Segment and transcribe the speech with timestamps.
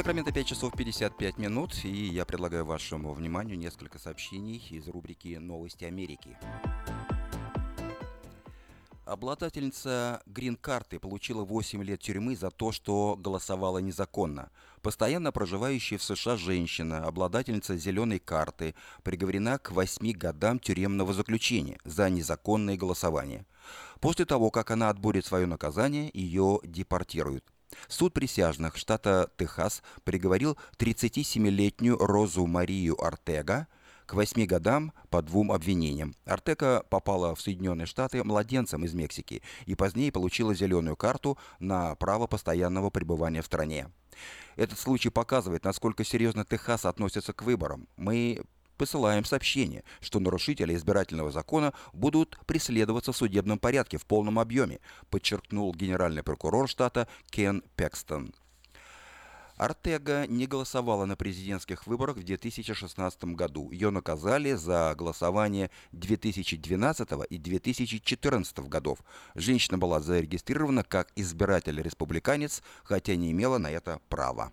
[0.00, 5.84] Сакраменто 5 часов 55 минут, и я предлагаю вашему вниманию несколько сообщений из рубрики «Новости
[5.84, 6.38] Америки».
[9.04, 14.50] Обладательница грин-карты получила 8 лет тюрьмы за то, что голосовала незаконно.
[14.80, 22.08] Постоянно проживающая в США женщина, обладательница зеленой карты, приговорена к 8 годам тюремного заключения за
[22.08, 23.44] незаконное голосование.
[24.00, 27.44] После того, как она отбудет свое наказание, ее депортируют.
[27.88, 33.66] Суд присяжных штата Техас приговорил 37-летнюю Розу Марию Артега
[34.06, 36.16] к 8 годам по двум обвинениям.
[36.24, 42.26] Артека попала в Соединенные Штаты младенцем из Мексики и позднее получила зеленую карту на право
[42.26, 43.88] постоянного пребывания в стране.
[44.56, 47.86] Этот случай показывает, насколько серьезно Техас относится к выборам.
[47.96, 48.42] Мы
[48.80, 54.80] посылаем сообщение, что нарушители избирательного закона будут преследоваться в судебном порядке в полном объеме,
[55.10, 58.32] подчеркнул генеральный прокурор штата Кен Пекстон.
[59.58, 63.70] Артега не голосовала на президентских выборах в 2016 году.
[63.70, 69.00] Ее наказали за голосование 2012 и 2014 годов.
[69.34, 74.52] Женщина была зарегистрирована как избиратель-республиканец, хотя не имела на это права.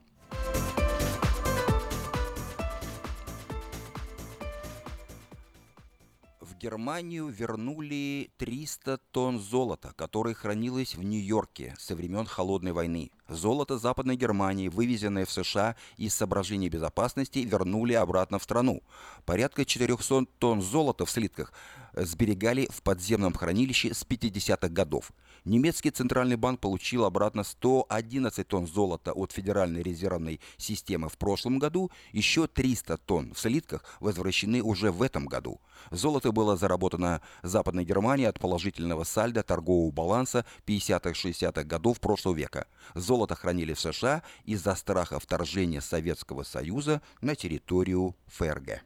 [6.60, 13.12] Германию вернули 300 тонн золота, которое хранилось в Нью-Йорке со времен Холодной войны.
[13.30, 18.82] Золото Западной Германии, вывезенное в США из соображений безопасности, вернули обратно в страну.
[19.26, 21.54] Порядка 400 тонн золота в слитках
[21.94, 25.12] сберегали в подземном хранилище с 50-х годов.
[25.48, 31.90] Немецкий центральный банк получил обратно 111 тонн золота от Федеральной резервной системы в прошлом году,
[32.12, 35.62] еще 300 тонн в слитках возвращены уже в этом году.
[35.90, 42.68] Золото было заработано Западной Германией от положительного сальда торгового баланса 50-60-х годов прошлого века.
[42.94, 48.82] Золото хранили в США из-за страха вторжения Советского Союза на территорию ФРГ.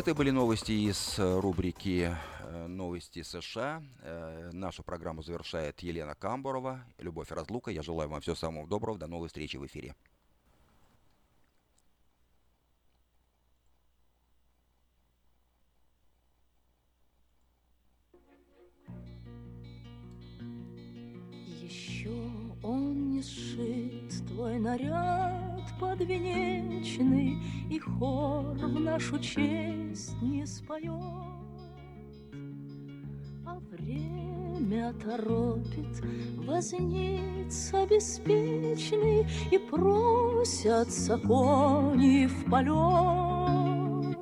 [0.00, 2.16] Это были новости из рубрики
[2.68, 3.82] «Новости США».
[4.50, 6.82] Нашу программу завершает Елена Камбурова.
[6.96, 7.70] Любовь разлука.
[7.70, 8.96] Я желаю вам всего самого доброго.
[8.96, 9.94] До новой встречи в эфире.
[22.62, 25.49] не сшит твой наряд
[25.80, 27.38] подвенечный,
[27.70, 30.92] И хор в нашу честь не споет.
[33.46, 36.02] А время торопит
[36.36, 44.20] возница беспечный, И просятся кони в полет.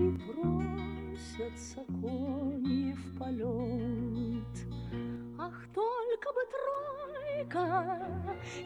[0.00, 3.79] И просятся кони в полет.
[6.20, 7.98] Только бы трое Века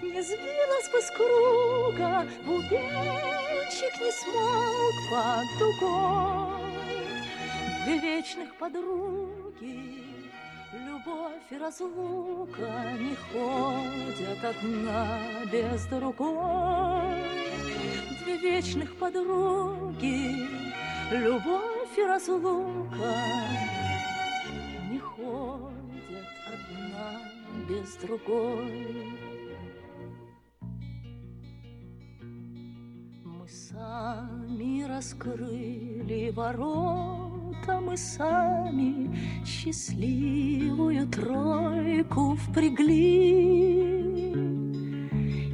[0.02, 6.64] не сбилась бы с круга, Бубенчик не смог под дугой.
[7.84, 10.02] Две вечных подруги,
[10.72, 15.18] Любовь и разлука Не ходят одна
[15.52, 17.22] без другой.
[18.24, 20.48] Две вечных подруги,
[21.12, 23.14] Любовь и разлука
[24.90, 25.83] Не ходят
[27.68, 29.18] без другой.
[33.24, 43.54] Мы сами раскрыли ворота, мы сами счастливую тройку впрягли.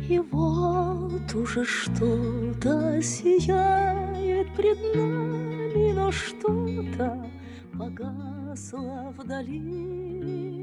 [0.08, 7.30] И вот уже что-то сияет пред нами, но что-то
[7.72, 10.59] погасло вдали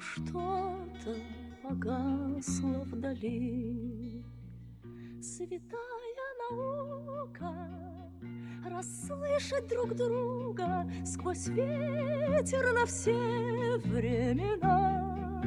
[0.00, 1.14] что-то
[1.62, 4.24] погасло вдали.
[5.22, 7.54] Святая наука
[8.64, 15.42] Расслышать друг друга Сквозь ветер на все времена.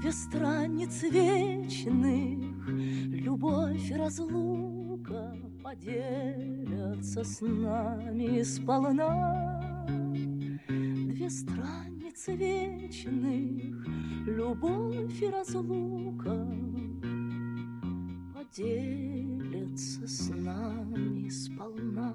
[0.00, 9.86] Две страницы вечных Любовь и разлука Поделятся с нами сполна.
[10.68, 11.91] Две страницы
[12.22, 13.86] страниц вечных
[14.26, 16.46] Любовь и разлука
[18.34, 22.14] Поделятся с нами сполна.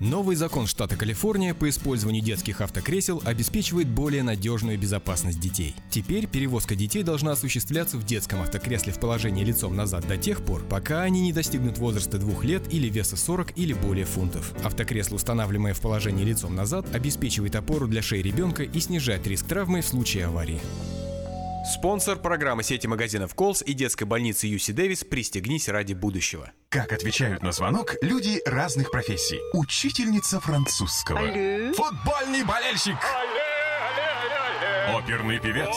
[0.00, 5.74] Новый закон штата Калифорния по использованию детских автокресел обеспечивает более надежную безопасность детей.
[5.90, 10.62] Теперь перевозка детей должна осуществляться в детском автокресле в положении лицом назад до тех пор,
[10.62, 14.54] пока они не достигнут возраста двух лет или веса 40 или более фунтов.
[14.64, 19.82] Автокресло, устанавливаемое в положении лицом назад, обеспечивает опору для шеи ребенка и снижает риск травмы
[19.82, 20.62] в случае аварии.
[21.64, 26.52] Спонсор программы сети магазинов Колс и детской больницы Юси Дэвис «Пристегнись ради будущего».
[26.70, 29.40] Как отвечают на звонок люди разных профессий.
[29.52, 31.18] Учительница французского.
[31.18, 31.72] Алле.
[31.74, 32.96] Футбольный болельщик.
[32.96, 33.42] Алле,
[33.90, 35.76] алле, алле, Оперный певец.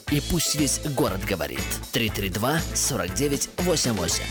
[0.11, 1.63] И пусть весь город говорит.
[1.93, 4.23] 332 49 88.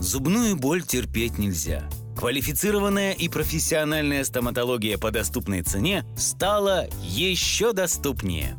[0.00, 1.88] Зубную боль терпеть нельзя.
[2.16, 8.58] Квалифицированная и профессиональная стоматология по доступной цене стала еще доступнее.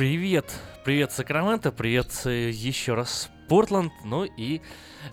[0.00, 4.62] Привет, привет, Сакраменто, привет э, еще раз, Портланд, ну и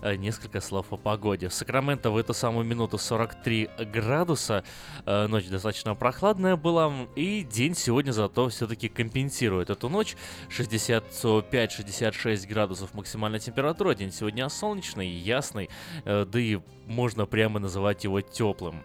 [0.02, 1.50] э, несколько слов о погоде.
[1.50, 4.64] В Сакраменто в эту самую минуту 43 градуса,
[5.06, 10.16] э, ночь достаточно прохладная была, и день сегодня зато все-таки компенсирует эту ночь.
[10.58, 15.70] 65-66 градусов максимальная температура, день сегодня солнечный, ясный,
[16.06, 18.82] да и можно прямо называть его теплым.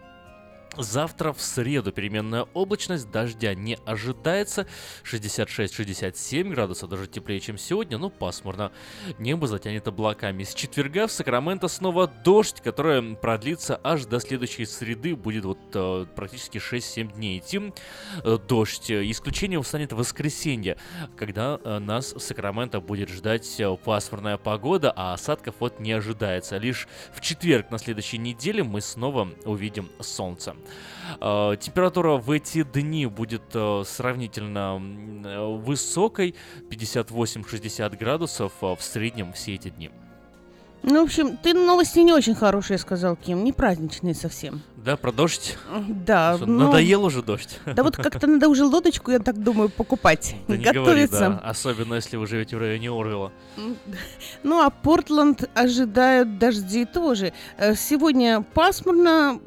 [0.77, 4.65] Завтра в среду переменная облачность, дождя не ожидается,
[5.03, 8.71] 66-67 градусов, даже теплее, чем сегодня, но пасмурно.
[9.19, 10.43] Небо затянет облаками.
[10.43, 16.05] С четверга в Сакраменто снова дождь, который продлится аж до следующей среды, будет вот э,
[16.15, 17.71] практически 6-7 дней идти.
[18.23, 18.89] Э, дождь.
[18.89, 20.77] Исключением станет воскресенье,
[21.15, 26.57] когда э, нас в Сакраменто будет ждать э, пасмурная погода, а осадков вот не ожидается.
[26.57, 30.55] Лишь в четверг на следующей неделе мы снова увидим солнце.
[31.19, 34.81] Э, Температура в эти дни будет э, сравнительно
[35.25, 36.35] э, высокой,
[36.69, 39.91] 58-60 градусов в среднем все эти дни.
[40.85, 44.61] Ну, в общем, ты новости не очень хорошие сказал, Ким, не праздничные совсем.
[44.75, 45.57] Да, про дождь?
[45.87, 46.35] Да.
[46.35, 47.57] Что, ну, Надоел уже дождь?
[47.65, 51.19] Да вот как-то надо уже лодочку, я так думаю, покупать, Да не говори, готовиться.
[51.19, 51.39] да.
[51.39, 53.31] Особенно, если вы живете в районе Орвилла.
[54.43, 57.31] Ну, а Портланд ожидают дожди тоже.
[57.57, 59.39] Сегодня пасмурно,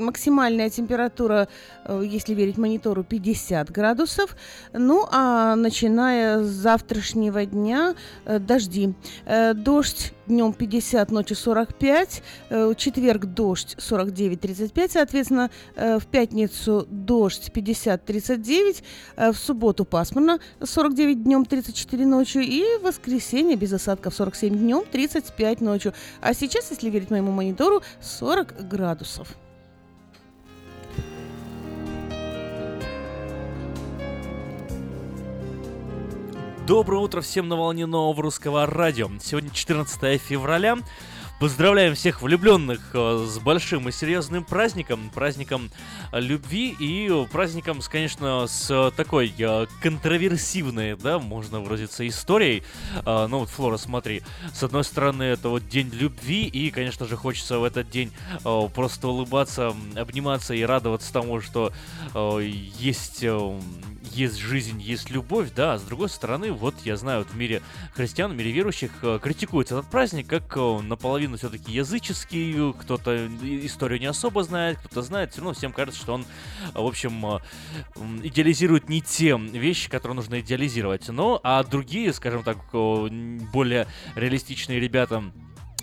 [0.00, 1.48] максимальная температура,
[1.84, 4.36] э, если верить монитору, 50 градусов.
[4.72, 8.94] Ну, а начиная с завтрашнего дня э, дожди.
[9.26, 12.22] Э, Дождь днем 50, ночью 45.
[12.50, 15.50] э, Четверг дождь 49-35, соответственно.
[15.76, 18.82] В пятницу дождь 50-39.
[19.16, 22.42] э, В субботу пасмурно 49 днем, 34 ночью.
[22.42, 25.92] И в воскресенье без осадков 47 днем, 35 ночью.
[26.20, 29.28] А сейчас, если верить моему монитору, 40 градусов.
[36.70, 39.10] Доброе утро всем на волне нового русского радио.
[39.20, 40.78] Сегодня 14 февраля.
[41.40, 45.70] Поздравляем всех влюбленных э, с большим и серьезным праздником, праздником
[46.12, 49.34] э, любви и праздником, конечно, с э, такой
[49.80, 52.62] контроверсивной, да, можно выразиться, историей.
[53.04, 54.22] Ну вот, Флора, смотри,
[54.54, 58.12] с одной стороны, это вот день любви, и, конечно же, хочется в этот день
[58.74, 61.72] просто улыбаться, обниматься и радоваться тому, что
[62.14, 63.24] есть...
[64.02, 67.62] есть жизнь, есть любовь, да, а с другой стороны, вот я знаю, вот в мире
[67.94, 73.26] христиан, в мире верующих э, критикуется этот праздник как э, наполовину все-таки языческий, кто-то
[73.64, 76.24] историю не особо знает, кто-то знает, все равно всем кажется, что он,
[76.74, 77.38] в общем, э,
[78.22, 85.24] идеализирует не те вещи, которые нужно идеализировать, но, а другие, скажем так, более реалистичные ребята,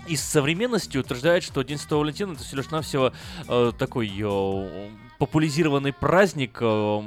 [0.07, 3.13] из современности утверждают, что День Святого Валентина это всего лишь навсего
[3.47, 7.01] э, такой э, популяризированный праздник, э,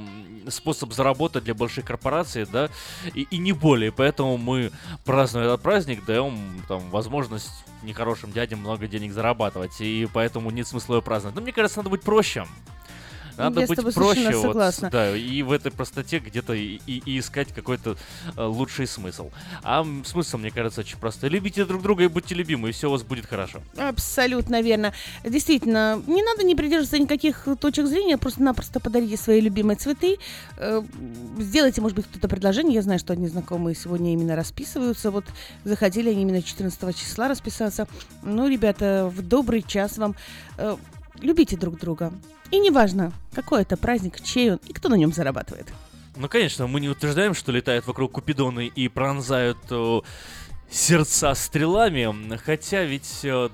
[0.48, 2.68] способ заработать для больших корпораций, да,
[3.14, 3.92] и, и не более.
[3.92, 4.70] Поэтому мы,
[5.04, 7.50] празднуя этот праздник, даем там возможность
[7.82, 9.80] нехорошим дядям много денег зарабатывать.
[9.80, 11.36] И поэтому нет смысла его праздновать.
[11.36, 12.46] Но мне кажется, надо быть проще.
[13.36, 14.90] Надо Я быть проще, вот, согласна.
[14.90, 17.96] да, и в этой простоте где-то и, и- и искать какой-то
[18.36, 19.30] э, лучший смысл.
[19.62, 21.30] А смысл, мне кажется, очень простой.
[21.30, 23.60] Любите друг друга и будьте любимы, и все у вас будет хорошо.
[23.76, 24.92] Абсолютно верно.
[25.24, 30.16] Действительно, не надо не придерживаться никаких точек зрения, просто-напросто подарите свои любимые цветы.
[30.56, 30.82] Э,
[31.38, 32.74] Сделайте, может быть, кто-то предложение.
[32.74, 35.10] Я знаю, что одни знакомые сегодня именно расписываются.
[35.10, 35.24] Вот
[35.64, 37.86] захотели они именно 14 числа расписаться.
[38.22, 40.14] Ну, ребята, в добрый час вам.
[40.58, 40.76] Э,
[41.20, 42.12] Любите друг друга.
[42.50, 45.68] И неважно, какой это праздник, чей он и кто на нем зарабатывает.
[46.16, 50.00] Ну, конечно, мы не утверждаем, что летают вокруг Купидоны и пронзают э,
[50.70, 53.48] сердца стрелами, хотя ведь э,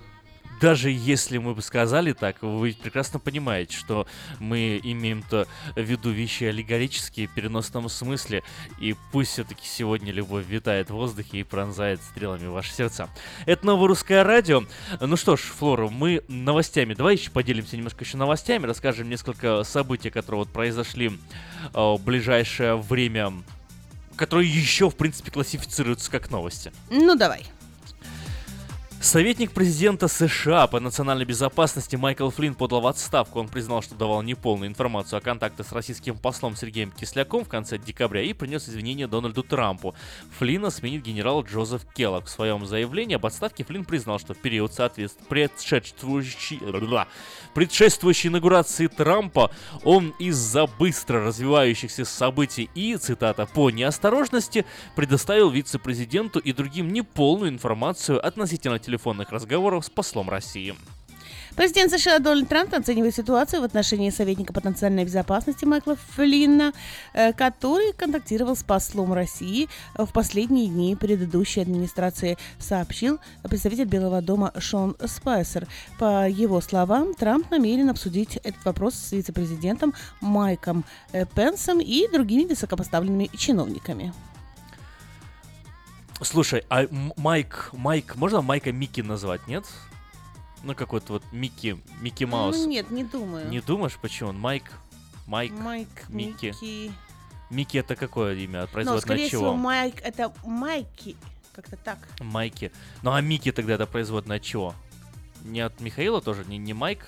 [0.60, 4.06] даже если мы бы сказали так, вы прекрасно понимаете, что
[4.38, 8.42] мы имеем-то в виду вещи аллегорические в переносном смысле,
[8.78, 13.08] и пусть все-таки сегодня любовь витает в воздухе и пронзает стрелами ваши сердца.
[13.44, 14.64] Это новое русское радио.
[15.00, 20.10] Ну что ж, Флора, мы новостями, давай еще поделимся немножко еще новостями, расскажем несколько событий,
[20.10, 23.32] которые вот произошли э, в ближайшее время,
[24.16, 26.72] которые еще, в принципе, классифицируются как новости.
[26.90, 27.44] Ну, давай.
[29.06, 33.38] Советник президента США по национальной безопасности Майкл Флинн подал в отставку.
[33.38, 37.78] Он признал, что давал неполную информацию о контактах с российским послом Сергеем Кисляком в конце
[37.78, 39.94] декабря и принес извинения Дональду Трампу.
[40.40, 42.24] Флинна сменит генерал Джозеф Келлог.
[42.24, 45.20] В своем заявлении об отставке Флинн признал, что в период соответств...
[47.56, 49.50] предшествующей инаугурации Трампа
[49.82, 58.24] он из-за быстро развивающихся событий и, цитата, по неосторожности предоставил вице-президенту и другим неполную информацию
[58.24, 60.74] относительно телефонных разговоров с послом России.
[61.56, 66.74] Президент США Дональд Трамп оценивает ситуацию в отношении советника по национальной безопасности Майкла Флинна,
[67.14, 74.52] э, который контактировал с послом России в последние дни предыдущей администрации, сообщил представитель Белого дома
[74.58, 75.66] Шон Спайсер.
[75.98, 82.44] По его словам, Трамп намерен обсудить этот вопрос с вице-президентом Майком э, Пенсом и другими
[82.44, 84.12] высокопоставленными чиновниками.
[86.20, 89.64] Слушай, а Майк, Майк, можно Майка Микки назвать, нет?
[90.66, 92.56] Ну, какой-то вот Микки, Микки Маус.
[92.56, 93.48] Ну, нет, не думаю.
[93.48, 94.30] Не думаешь, почему?
[94.30, 94.38] он?
[94.40, 94.64] Майк,
[95.28, 96.46] Майк, Майк, Микки.
[96.46, 96.92] Микки.
[97.50, 98.62] Микки это какое имя?
[98.62, 99.42] Но, Производное скорее от чего?
[99.42, 101.14] всего, Майк это Майки.
[101.54, 101.98] Как-то так.
[102.18, 102.72] Майки.
[103.02, 104.74] Ну а Микки тогда это производное от чего?
[105.44, 106.44] Не от Михаила тоже?
[106.44, 107.06] Не, не Майк?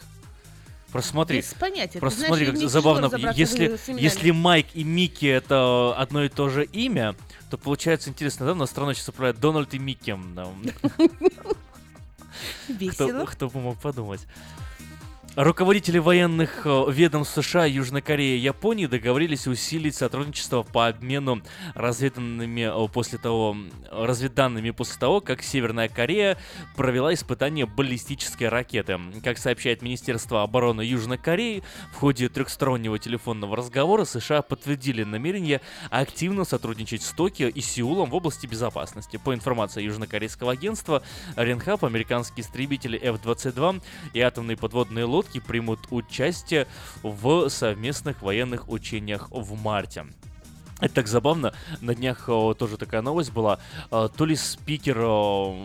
[0.92, 1.38] Просто смотри.
[1.38, 1.98] Без понятия.
[1.98, 3.10] Просто знаешь, смотри, как забавно.
[3.34, 7.16] Если, если Майк и Микки это одно и то же имя,
[7.50, 8.52] то получается интересно, да?
[8.52, 10.16] У нас страну сейчас управляет Дональд и Микки.
[12.68, 13.24] Весело.
[13.24, 14.20] Кто, кто бы мог подумать.
[15.40, 21.42] Руководители военных э, ведомств США, Южной Кореи и Японии договорились усилить сотрудничество по обмену
[21.76, 23.56] разведанными э, после того,
[23.88, 26.38] разведданными после того, как Северная Корея
[26.74, 28.98] провела испытание баллистической ракеты.
[29.22, 36.42] Как сообщает Министерство обороны Южной Кореи, в ходе трехстороннего телефонного разговора США подтвердили намерение активно
[36.42, 39.20] сотрудничать с Токио и Сеулом в области безопасности.
[39.24, 41.00] По информации южнокорейского агентства,
[41.36, 43.80] Ренхаб, американские истребители F-22
[44.14, 46.66] и атомные подводные лодки примут участие
[47.02, 50.06] в совместных военных учениях в марте.
[50.80, 51.52] Это так забавно.
[51.80, 53.58] На днях о, тоже такая новость была.
[53.90, 55.56] Э, То ли спикер о,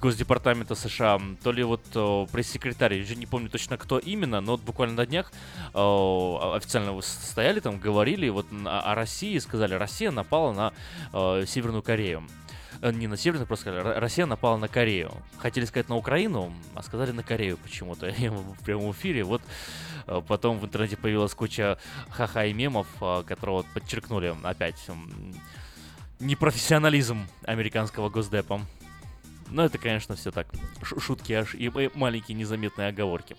[0.00, 1.84] Госдепартамента США, то ли вот
[2.32, 5.30] пресс-секретарь, уже не помню точно кто именно, но вот буквально на днях
[5.72, 10.72] официально стояли там, говорили вот о России, сказали, Россия напала на
[11.12, 12.24] э, Северную Корею.
[12.82, 15.12] Э, Не на Северную, просто сказали, «Р- Россия напала на Корею.
[15.38, 18.06] Хотели сказать на Украину, а сказали на Корею почему-то.
[18.60, 19.22] В прямом эфире.
[19.22, 19.40] Вот
[20.08, 21.78] э, потом в интернете появилась куча
[22.10, 24.84] ха-ха и мемов, э, которые подчеркнули опять
[26.18, 28.60] непрофессионализм американского госдепа.
[29.48, 30.48] Но это, конечно, все так.
[30.82, 33.36] шутки аж и маленькие незаметные оговорки.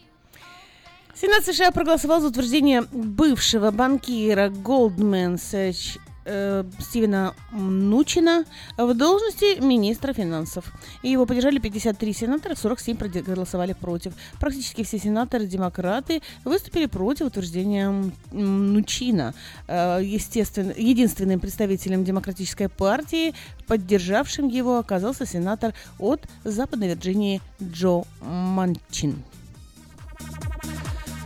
[1.15, 8.45] Сенат США проголосовал за утверждение бывшего банкира Goldman Sachs э, Стивена Нучина
[8.77, 10.71] в должности министра финансов.
[11.01, 14.13] И его поддержали 53 сенатора, 47 проголосовали против.
[14.39, 19.33] Практически все сенаторы-демократы выступили против утверждения м, Нучина.
[19.67, 23.33] Э, естественно, единственным представителем демократической партии,
[23.67, 29.23] поддержавшим его, оказался сенатор от Западной Вирджинии Джо Манчин.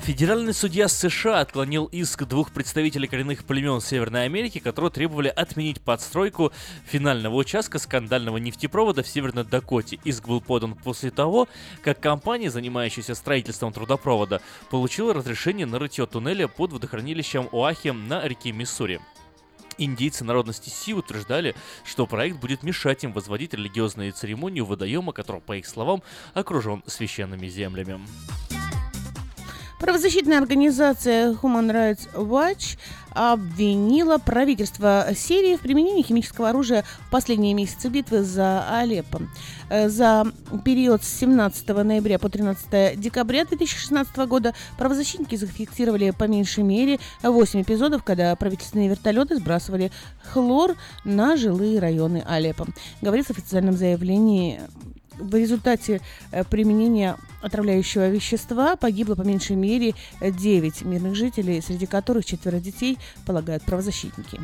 [0.08, 6.54] Федеральный судья США отклонил иск двух представителей коренных племен Северной Америки, которые требовали отменить подстройку
[6.86, 10.00] финального участка скандального нефтепровода в Северной Дакоте.
[10.06, 11.50] Иск был подан после того,
[11.84, 18.54] как компания, занимающаяся строительством трудопровода, получила разрешение на рытье туннеля под водохранилищем Оахи на реке
[18.54, 19.02] Миссури.
[19.78, 25.42] Индейцы народности Си утверждали, что проект будет мешать им возводить религиозные церемонии у водоема, который,
[25.42, 26.02] по их словам,
[26.34, 28.00] окружен священными землями.
[29.80, 32.80] Правозащитная организация Human Rights Watch
[33.12, 39.22] обвинила правительство Сирии в применении химического оружия в последние месяцы битвы за Алеппо.
[39.70, 40.26] Э, за
[40.66, 47.62] период с 17 ноября по 13 декабря 2016 года правозащитники зафиксировали по меньшей мере 8
[47.62, 49.92] эпизодов, когда правительственные вертолеты сбрасывали
[50.34, 52.66] хлор на жилые районы Алеппо.
[53.04, 54.60] Говорится в официальном заявлении
[55.18, 56.02] в результате
[56.32, 62.98] э, применения отравляющего вещества погибло по меньшей мере 9 мирных жителей, среди которых четверо детей,
[63.26, 64.40] полагают правозащитники.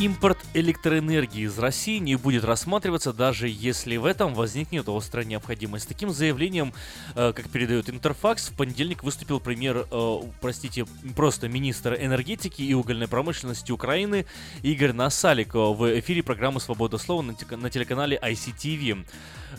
[0.00, 5.84] Импорт электроэнергии из России не будет рассматриваться, даже если в этом возникнет острая необходимость.
[5.84, 6.72] С таким заявлением,
[7.14, 13.08] э, как передает Интерфакс, в понедельник выступил премьер, э, простите, просто министр энергетики и угольной
[13.08, 14.24] промышленности Украины
[14.62, 19.04] Игорь Насалик в эфире программы «Свобода слова» на, на телеканале ICTV.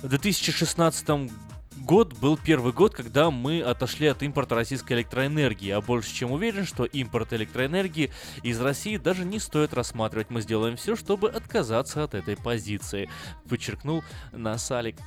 [0.01, 1.29] В 2016
[1.77, 6.65] год был первый год, когда мы отошли от импорта российской электроэнергии, а больше чем уверен,
[6.65, 8.11] что импорт электроэнергии
[8.43, 10.29] из России даже не стоит рассматривать.
[10.29, 13.09] Мы сделаем все, чтобы отказаться от этой позиции,
[13.49, 14.97] подчеркнул Насалик.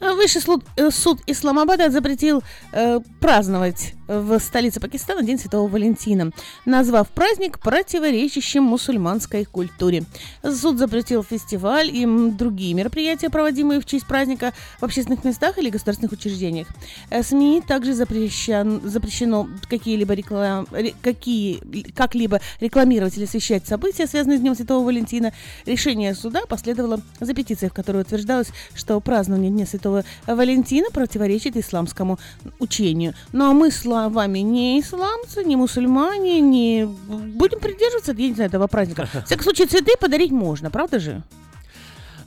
[0.00, 6.32] Высший суд, э, суд Исламабада запретил э, праздновать в столице Пакистана День Святого Валентина,
[6.64, 10.04] назвав праздник противоречащим мусульманской культуре.
[10.42, 16.12] Суд запретил фестиваль и другие мероприятия, проводимые в честь праздника в общественных местах или государственных
[16.12, 16.68] учреждениях.
[17.10, 20.66] Э, СМИ также запрещен, запрещено какие-либо реклам,
[21.00, 21.58] какие,
[21.94, 25.32] как-либо рекламировать или освещать события, связанные с Днем Святого Валентина.
[25.64, 32.18] Решение суда последовало за петицией, в которой утверждалось, что празднование Дня Святого Валентина противоречит исламскому
[32.58, 33.14] учению.
[33.32, 36.84] Ну а мы с вами не исламцы, не мусульмане, не...
[36.86, 39.06] Будем придерживаться, я не знаю, этого праздника.
[39.12, 41.22] В всяком случае, цветы подарить можно, правда же?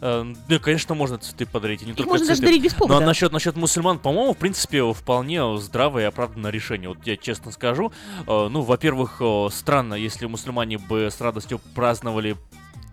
[0.01, 2.41] Ну, конечно, можно цветы подарить, и не Их только можно цветы.
[2.41, 2.99] даже дарить без повода.
[2.99, 6.89] Но насчет, насчет мусульман, по-моему, в принципе, вполне здравое и оправданное решение.
[6.89, 7.91] Вот я честно скажу.
[8.27, 12.35] Э, Ну, во-первых, э, странно, если мусульмане бы с радостью праздновали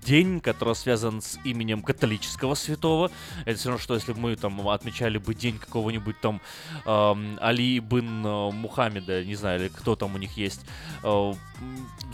[0.05, 3.11] день, который связан с именем католического святого.
[3.45, 6.41] Это все равно, что если бы мы там отмечали бы день какого-нибудь там
[6.85, 10.61] эм, Али э, Мухаммеда, не знаю, или кто там у них есть.
[11.03, 11.33] Э,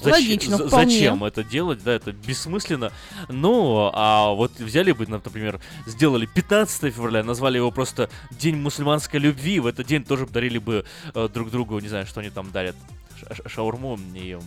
[0.00, 0.68] зач- Логично, за-.
[0.68, 1.82] Зачем это делать?
[1.82, 2.92] Да, это бессмысленно.
[3.28, 9.60] Ну, а вот взяли бы, например, сделали 15 февраля, назвали его просто День мусульманской любви,
[9.60, 12.76] в этот день тоже дарили бы э, друг другу, не знаю, что они там дарят,
[13.18, 14.38] ша- шаурму и,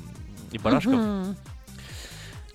[0.52, 0.94] и барашков.
[0.96, 1.36] Мгм.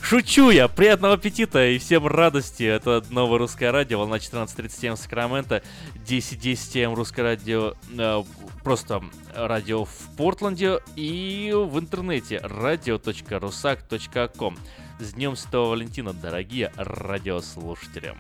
[0.08, 0.68] Шучу я!
[0.68, 2.62] Приятного аппетита и всем радости!
[2.62, 5.64] Это новое русское радио, волна 14.37 в Сакраменто,
[6.06, 8.22] 10.10 м русское радио, э,
[8.62, 9.02] просто
[9.34, 14.56] радио в Портленде и в интернете radio.rusak.com.
[15.00, 18.14] С Днем Святого Валентина, дорогие радиослушатели!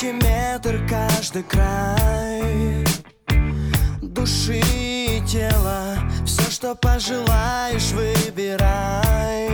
[0.00, 2.84] Сантиметр, каждый край.
[4.00, 9.50] Души и тела Все, что пожелаешь, выбирай.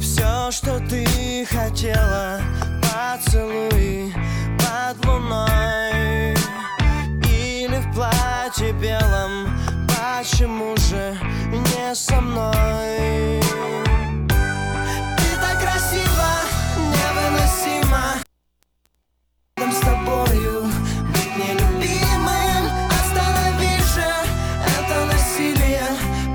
[0.00, 2.40] Все, что ты хотела
[2.82, 4.12] Поцелуй
[4.58, 6.34] под луной.
[7.24, 11.16] Или в платье белом Почему же
[11.52, 13.40] не со мной?
[19.70, 20.64] С тобою.
[21.12, 24.10] Быть нелюбимым Останови же.
[24.64, 25.88] Это насилие.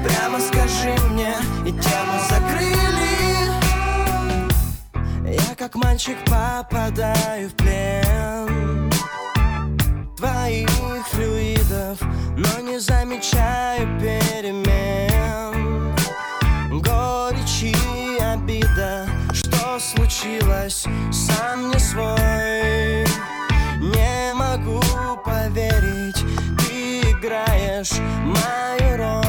[0.04, 3.13] Прямо скажи мне И тему закрыли.
[5.26, 8.91] Я как мальчик попадаю в плен.
[10.15, 10.69] Твоих
[11.12, 12.00] флюидов
[12.38, 15.03] Но не замечаю перемен
[19.84, 23.06] случилось, сам не свой.
[23.80, 24.82] Не могу
[25.26, 26.24] поверить
[26.58, 27.91] Ты играешь
[28.24, 29.22] мою роль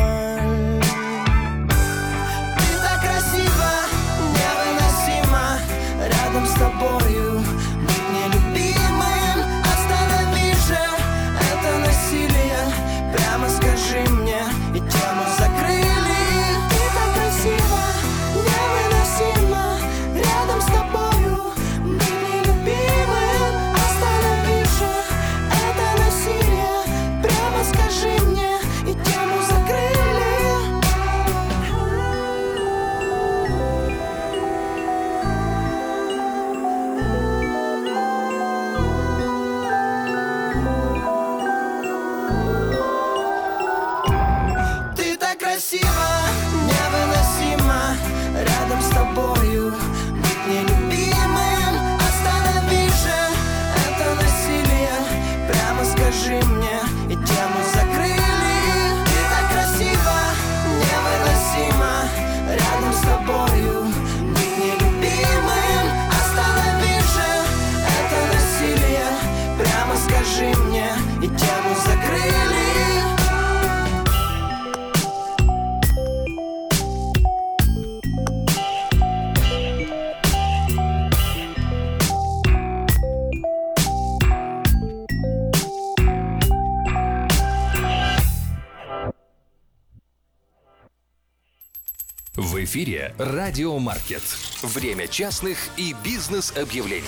[92.75, 94.23] эфире «Радиомаркет».
[94.61, 97.05] Время частных и бизнес-объявлений.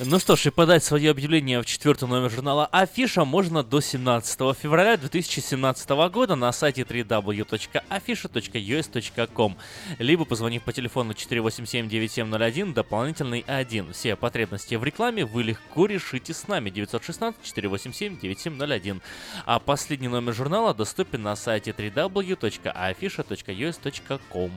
[0.00, 4.56] Ну что ж, и подать свое объявление в четвертый номер журнала Афиша можно до 17
[4.56, 9.56] февраля 2017 года на сайте www.afisha.us.com
[10.00, 13.92] либо позвонив по телефону 487-9701 дополнительный 1.
[13.92, 19.00] Все потребности в рекламе вы легко решите с нами 916-487-9701.
[19.46, 24.50] А последний номер журнала доступен на сайте www.afisha.us.com.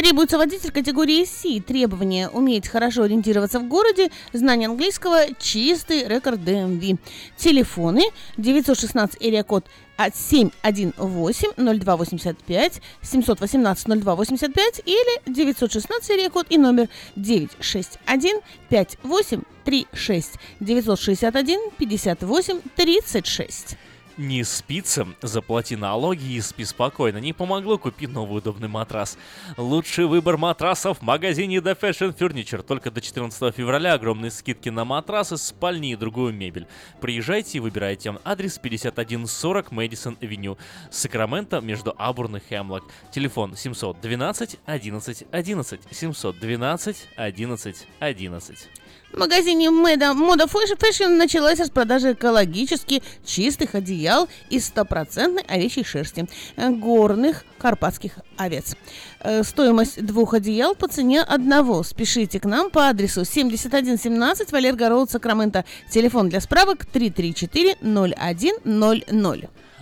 [0.00, 1.60] Требуется водитель категории C.
[1.60, 6.98] Требование уметь хорошо ориентироваться в городе, знание английского, чистый рекорд DMV.
[7.36, 8.04] Телефоны
[8.38, 9.66] 916 эрия код
[9.98, 23.76] от 718-0285, 718-0285 или 916 серия код и номер 961 5836 961 58 36.
[24.20, 27.16] Не спится, заплати налоги и спи спокойно.
[27.16, 29.16] Не помогло купить новый удобный матрас.
[29.56, 32.62] Лучший выбор матрасов в магазине The Fashion Furniture.
[32.62, 36.66] Только до 14 февраля огромные скидки на матрасы, спальни и другую мебель.
[37.00, 38.14] Приезжайте и выбирайте.
[38.22, 40.58] Адрес 5140 Мэдисон Авеню.
[40.90, 42.84] Сакраменто между Абурн и Хемлок.
[43.10, 48.68] Телефон 712 11 11 712 11 11.
[49.12, 56.70] В магазине Мода, Мода Fashion началась распродажа экологически чистых одеял из стопроцентной овечьей шерсти э,
[56.70, 58.76] горных карпатских овец.
[59.18, 61.82] Э, стоимость двух одеял по цене одного.
[61.82, 65.64] Спешите к нам по адресу 7117 Валерго Роуд, Сакраменто.
[65.90, 69.50] Телефон для справок 334 0100.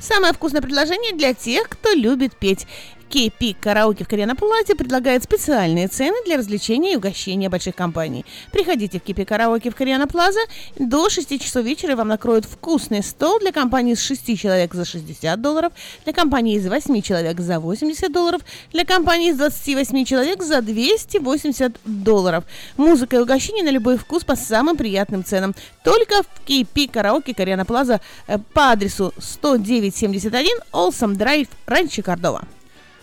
[0.00, 2.66] Самое вкусное предложение для тех, кто любит петь.
[3.10, 8.24] KP Караоке в Плате предлагает специальные цены для развлечения и угощения больших компаний.
[8.52, 10.38] Приходите в KP Караоке в Плаза
[10.78, 14.84] до 6 часов вечера и вам накроют вкусный стол для компании с 6 человек за
[14.84, 15.72] 60 долларов,
[16.04, 18.42] для компании из 8 человек за 80 долларов,
[18.72, 22.44] для компании из 28 человек за 280 долларов.
[22.76, 25.56] Музыка и угощение на любой вкус по самым приятным ценам.
[25.82, 32.46] Только в KP Караоке Кориана Плаза э, по адресу 10971 Олсом Драйв, Ранчо Кордова.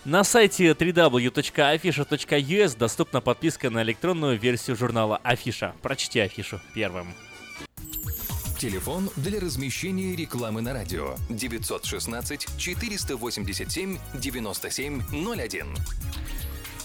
[0.07, 5.75] На сайте www.afisha.us доступна подписка на электронную версию журнала Афиша.
[5.81, 7.13] Прочти афишу первым.
[8.57, 15.75] Телефон для размещения рекламы на радио 916 487 9701.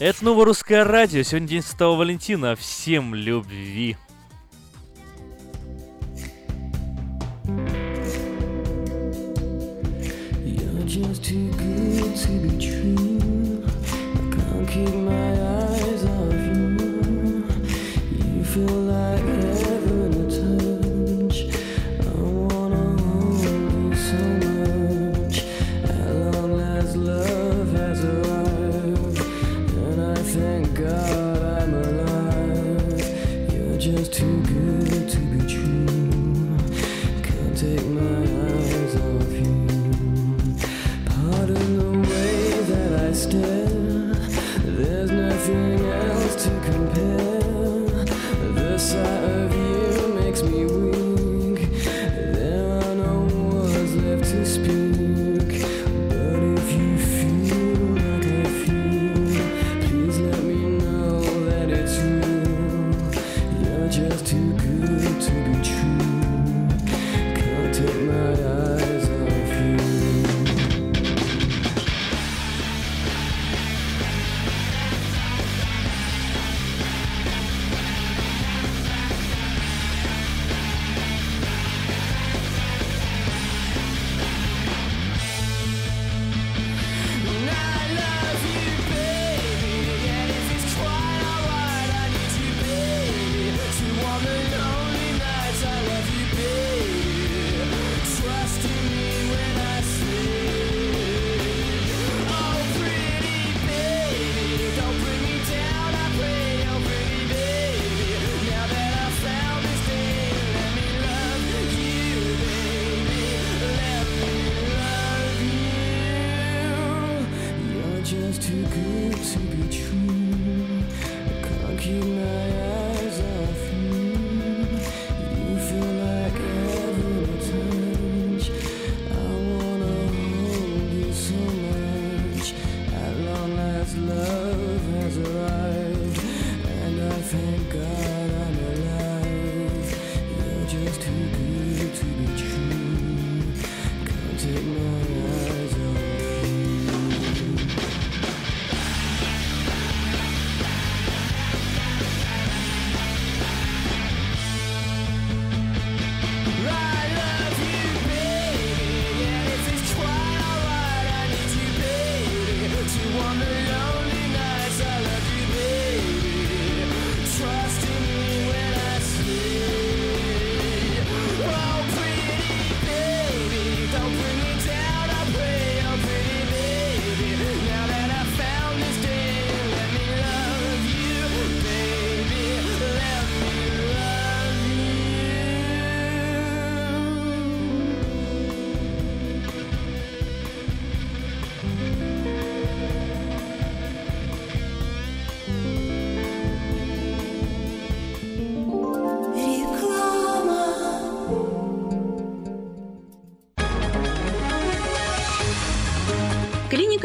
[0.00, 1.22] Это новое русское радио.
[1.22, 2.56] Сегодня день Святого Валентина.
[2.56, 3.96] Всем любви.
[10.44, 13.11] You're just too good to be true.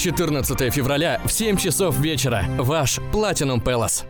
[0.00, 2.44] 14 февраля в 7 часов вечера.
[2.58, 4.09] Ваш Platinum Palace.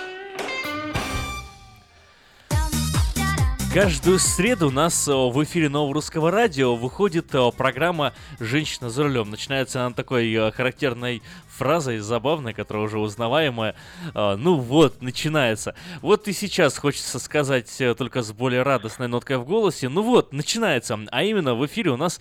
[3.73, 9.03] Каждую среду у нас э, в эфире Нового Русского Радио выходит э, программа «Женщина за
[9.03, 9.29] рулем».
[9.29, 13.75] Начинается она такой э, характерной фразой, забавной, которая уже узнаваемая.
[14.13, 15.75] Ну вот, начинается.
[16.01, 19.87] Вот и сейчас хочется сказать только с более радостной ноткой в голосе.
[19.87, 20.99] Ну вот, начинается.
[21.09, 22.19] А именно в эфире у нас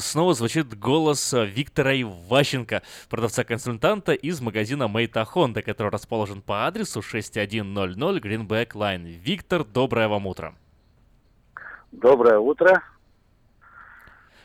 [0.00, 8.18] снова звучит голос Виктора Иващенко, продавца-консультанта из магазина Мейта Honda, который расположен по адресу 6100
[8.18, 9.04] Greenback Line.
[9.04, 10.54] Виктор, доброе вам утро.
[11.92, 12.82] Доброе утро.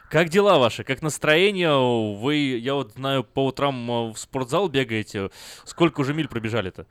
[0.09, 0.83] Как дела ваши?
[0.83, 1.71] Как настроение?
[2.17, 5.29] Вы, я вот знаю, по утрам э, в спортзал бегаете.
[5.65, 6.85] Сколько уже миль пробежали-то?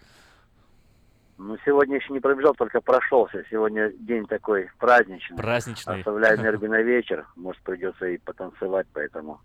[1.38, 3.44] Ну, сегодня еще не пробежал, только прошелся.
[3.50, 5.36] Сегодня день такой праздничный.
[5.36, 5.98] Праздничный.
[5.98, 7.26] Оставляю энергию на вечер.
[7.36, 9.40] Может, придется и потанцевать, поэтому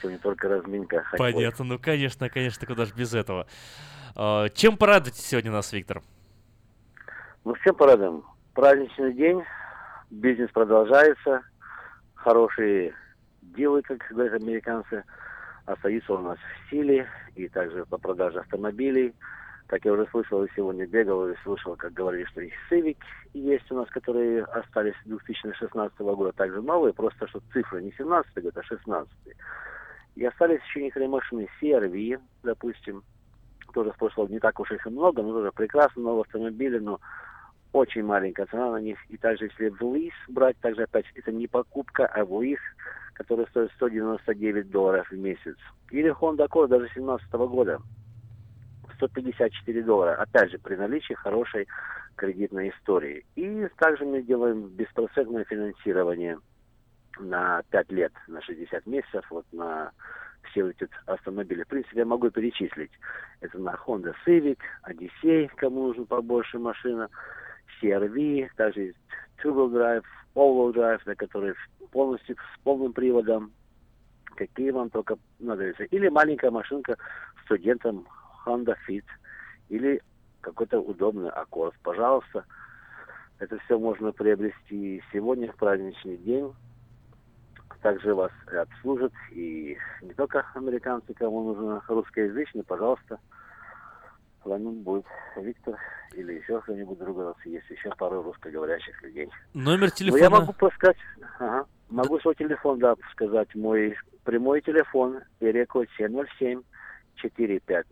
[0.00, 1.02] сегодня только разминка.
[1.02, 1.32] ходьбой.
[1.32, 1.64] Понятно.
[1.64, 3.46] Ну, конечно, конечно, куда же без этого.
[4.16, 6.02] Э, Чем порадуете сегодня нас, Виктор?
[7.44, 8.22] Ну, всем порадуем.
[8.54, 9.42] Праздничный день,
[10.14, 11.42] бизнес продолжается,
[12.14, 12.94] хорошие
[13.42, 15.04] дилы, как говорят американцы,
[15.66, 19.14] остаются у нас в силе, и также по продаже автомобилей.
[19.66, 22.98] Как я уже слышал, и сегодня бегал, и слышал, как говорили, что и Civic
[23.32, 28.42] есть у нас, которые остались с 2016 года, также новые, просто что цифры не 17
[28.42, 29.10] год, а 16
[30.16, 31.48] И остались еще некоторые машины.
[31.60, 33.02] CRV, допустим,
[33.72, 37.00] тоже в прошлом не так уж их и много, но тоже прекрасно, новые автомобили, но
[37.74, 38.98] очень маленькая цена на них.
[39.08, 42.60] И также, если в лиз брать, также опять это не покупка, а в лиз,
[43.14, 45.56] который стоит 199 долларов в месяц.
[45.90, 47.80] Или Honda Accord даже 17 года.
[48.94, 50.14] 154 доллара.
[50.14, 51.66] Опять же, при наличии хорошей
[52.14, 53.26] кредитной истории.
[53.34, 56.38] И также мы делаем беспроцентное финансирование
[57.18, 59.90] на 5 лет, на 60 месяцев, вот на
[60.50, 61.64] все эти автомобили.
[61.64, 62.92] В принципе, я могу перечислить.
[63.40, 64.58] Это на Honda Civic,
[64.88, 67.08] Odyssey, кому нужна побольше машина,
[67.84, 68.98] CRV, также есть
[69.42, 70.04] two-wheel drive,
[70.34, 71.54] all-wheel drive, на который
[71.90, 73.52] полностью с полным приводом,
[74.36, 75.70] какие вам только надо.
[75.70, 76.96] Или маленькая машинка
[77.44, 78.06] студентам
[78.44, 79.04] Honda Fit,
[79.68, 80.02] или
[80.40, 81.74] какой-то удобный аккорд.
[81.82, 82.44] Пожалуйста,
[83.38, 86.52] это все можно приобрести сегодня, в праздничный день.
[87.82, 93.18] Также вас обслужат и не только американцы, кому нужно русскоязычный, пожалуйста,
[94.46, 95.04] вами будет
[95.36, 95.78] Виктор
[96.14, 97.26] или еще кто-нибудь другой.
[97.26, 99.28] Нас есть еще пару русскоговорящих людей.
[99.52, 100.22] Номер Но телефона.
[100.22, 100.96] я могу подсказать,
[101.38, 103.54] ага, могу свой телефон, да, сказать.
[103.54, 106.62] Мой прямой телефон, перекод 707
[107.16, 107.86] 450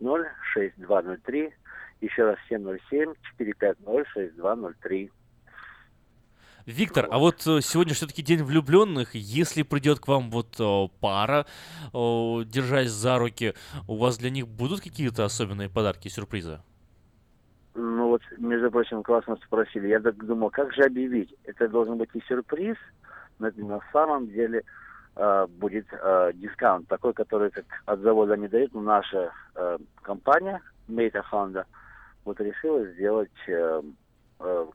[0.53, 1.53] 6203.
[2.01, 3.77] Еще раз 707 450
[4.13, 5.11] 6203.
[6.65, 9.15] Виктор, а вот э, сегодня все-таки день влюбленных.
[9.15, 11.45] Если придет к вам вот э, пара,
[11.93, 13.53] э, держась за руки,
[13.85, 16.61] у вас для них будут какие-то особенные подарки, сюрпризы?
[17.75, 19.87] Ну вот, между прочим, классно спросили.
[19.87, 21.35] Я так думал, как же объявить?
[21.43, 22.77] Это должен быть и сюрприз,
[23.39, 24.63] но это на самом деле
[25.17, 30.61] э, будет э, дискаунт, такой, который как от завода не дают, но наша э, компания,
[30.87, 31.65] Meta Honda,
[32.23, 33.81] вот решила сделать, э,
[34.39, 34.65] э,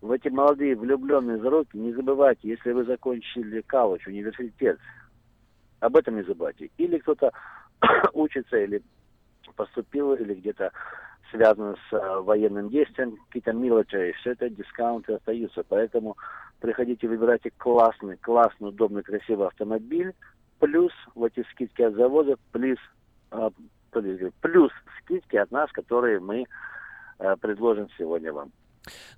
[0.00, 4.80] в эти молодые влюбленные зароки не забывайте, если вы закончили колледж, университет,
[5.78, 6.70] об этом не забывайте.
[6.78, 7.30] Или кто-то
[8.12, 8.82] учится, или
[9.52, 10.72] поступил, или где-то
[11.30, 15.64] связано с э, военным действием, какие-то military, все это дискаунты остаются.
[15.68, 16.16] Поэтому
[16.60, 20.14] приходите, выбирайте классный, классный, удобный, красивый автомобиль,
[20.58, 22.78] плюс вот эти скидки от завода, плюс,
[23.30, 23.50] э,
[24.40, 26.44] плюс скидки от нас, которые мы
[27.18, 28.52] э, предложим сегодня вам.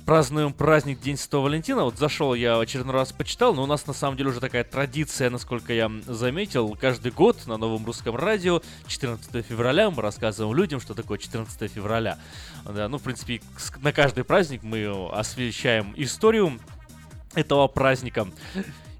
[0.06, 1.82] Празднуем праздник День Святого Валентина.
[1.82, 5.30] Вот зашел я очередной раз почитал, но у нас на самом деле уже такая традиция,
[5.30, 10.94] насколько я заметил, каждый год на новом русском радио 14 февраля мы рассказываем людям, что
[10.94, 12.20] такое 14 февраля.
[12.64, 13.40] Да, ну, в принципе,
[13.80, 16.60] на каждый праздник мы освещаем историю
[17.34, 18.28] этого праздника.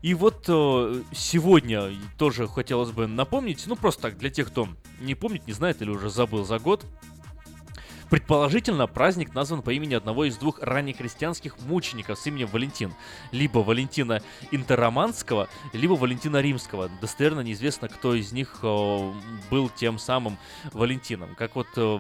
[0.02, 4.68] И вот э, сегодня тоже хотелось бы напомнить, ну просто так, для тех, кто
[5.00, 6.84] не помнит, не знает или уже забыл за год,
[8.11, 12.94] Предположительно, праздник назван по имени одного из двух раннехристианских мучеников с именем Валентин.
[13.32, 16.88] Либо Валентина Интерроманского, либо Валентина Римского.
[17.00, 19.12] Достоверно неизвестно, кто из них э,
[19.50, 20.38] был тем самым
[20.72, 21.34] Валентином.
[21.34, 21.98] Как вот э,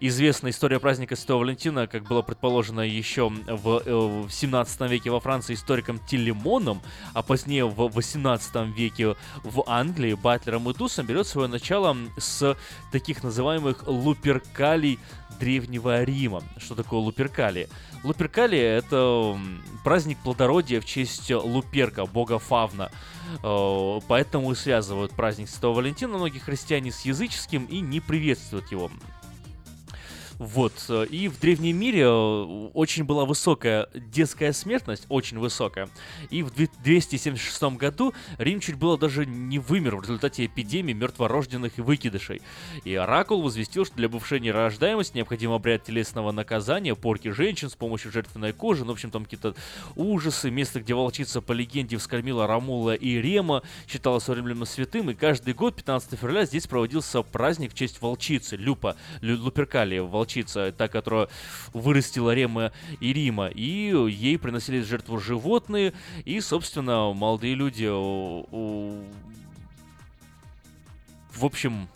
[0.00, 5.20] известна история праздника Святого Валентина, как было предположено еще в, э, в 17 веке во
[5.20, 6.82] Франции историком Тилемоном,
[7.14, 12.54] а позднее в 18 веке в Англии Батлером и Тусом берет свое начало с
[12.92, 14.98] таких называемых луперкалий
[15.38, 16.42] Древнего Рима.
[16.58, 17.68] Что такое Луперкалия?
[18.04, 19.38] Луперкалия— это
[19.84, 22.90] праздник плодородия в честь Луперка, бога Фавна.
[23.42, 28.90] Э, Поэтому и связывают праздник Святого Валентина многие христиане с языческим и не приветствуют его.
[30.38, 30.72] Вот.
[30.88, 35.88] э, И в древнем мире э, очень была высокая детская смертность, очень высокая.
[36.30, 41.78] И в две- 276 году Рим чуть было даже не вымер в результате эпидемии мертворожденных
[41.78, 42.40] и выкидышей.
[42.84, 48.12] И Оракул возвестил, что для повышения рождаемости необходим обряд телесного наказания, порки женщин с помощью
[48.12, 49.54] жертвенной кожи, ну, в общем, там какие-то
[49.96, 55.14] ужасы, место, где волчица по легенде вскормила Рамула и Рема, считалось со временем святым, и
[55.14, 60.88] каждый год, 15 февраля, здесь проводился праздник в честь волчицы, Люпа, Лю- Луперкалия, волчица, та,
[60.88, 61.28] которая
[61.72, 65.92] вырастила Рема и Рима, и ей приносили жертву животные,
[66.24, 68.44] и, собственно, молодые люди, о,
[71.32, 71.88] в общем,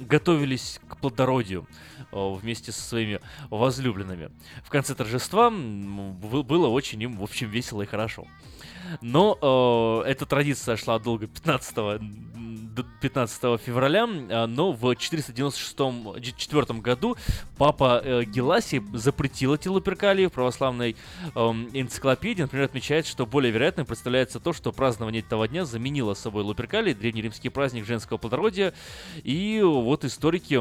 [0.00, 1.66] готовились к плодородию
[2.12, 3.20] э, вместе со своими
[3.50, 4.30] возлюбленными.
[4.62, 8.26] В конце торжества было очень им, в общем, весело и хорошо.
[9.00, 12.00] Но э, эта традиция шла долго 15,
[12.78, 17.16] м, д- 15 февраля, а, но в 496 году
[17.56, 20.96] папа э, Геласий запретил эти луперкалии в православной
[21.34, 22.42] эм, энциклопедии.
[22.42, 27.50] Например, отмечает, что более вероятным представляется то, что празднование этого дня заменило собой луперкалии, древнеримский
[27.50, 28.72] праздник женского плодородия.
[29.22, 30.58] И вот историки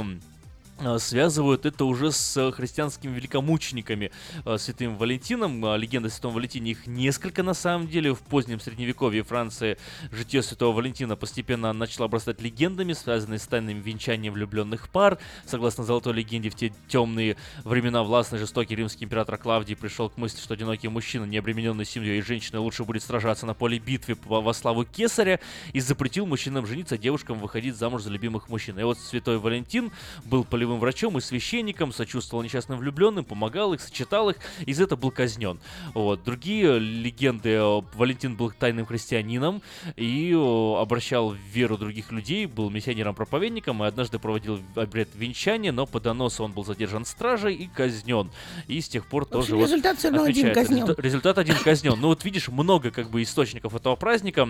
[0.97, 4.11] связывают это уже с э, христианскими великомучениками
[4.45, 5.75] э, святым Валентином.
[5.75, 8.13] Легенда о святом Валентине их несколько на самом деле.
[8.13, 9.77] В позднем средневековье Франции
[10.11, 15.17] житие святого Валентина постепенно начало обрастать легендами, связанные с тайным венчанием влюбленных пар.
[15.45, 20.39] Согласно золотой легенде, в те темные времена властный жестокий римский император Клавдий пришел к мысли,
[20.39, 24.41] что одинокий мужчина, не обремененный семьей и женщиной, лучше будет сражаться на поле битвы во
[24.41, 25.39] во славу кесаря
[25.73, 28.79] и запретил мужчинам жениться, а девушкам выходить замуж за любимых мужчин.
[28.79, 29.91] И вот святой Валентин
[30.23, 34.95] был полевым врачом и священником, сочувствовал несчастным влюбленным, помогал их, сочетал их, и за это
[34.95, 35.59] был казнен.
[35.93, 36.23] Вот.
[36.23, 39.61] Другие легенды, э, Валентин был тайным христианином
[39.95, 45.85] и э, обращал в веру других людей, был миссионером-проповедником и однажды проводил обряд венчания, но
[45.85, 48.29] по доносу он был задержан стражей и казнен.
[48.67, 50.83] И с тех пор тоже общем, вот результат всё равно один казнен.
[50.85, 51.95] Результа- Результат один казнен.
[51.99, 54.49] Ну вот видишь, много как бы источников этого праздника.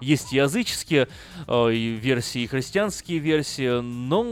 [0.00, 1.08] Есть языческие
[1.46, 4.24] э, версии, и христианские версии, но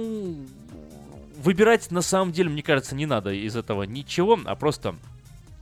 [1.36, 4.96] выбирать на самом деле, мне кажется, не надо из этого ничего, а просто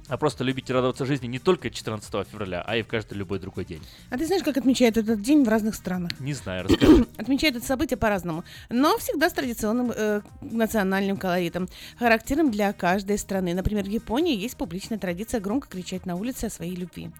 [0.09, 3.39] а просто любить и радоваться жизни не только 14 февраля, а и в каждый любой
[3.39, 3.81] другой день.
[4.11, 6.11] А ты знаешь, как отмечают этот день в разных странах?
[6.21, 7.07] Не знаю, расскажи.
[7.17, 11.69] Отмечают это событие по-разному, но всегда с традиционным э, национальным колоритом,
[11.99, 13.55] характерным для каждой страны.
[13.55, 17.11] Например, в Японии есть публичная традиция громко кричать на улице о своей любви.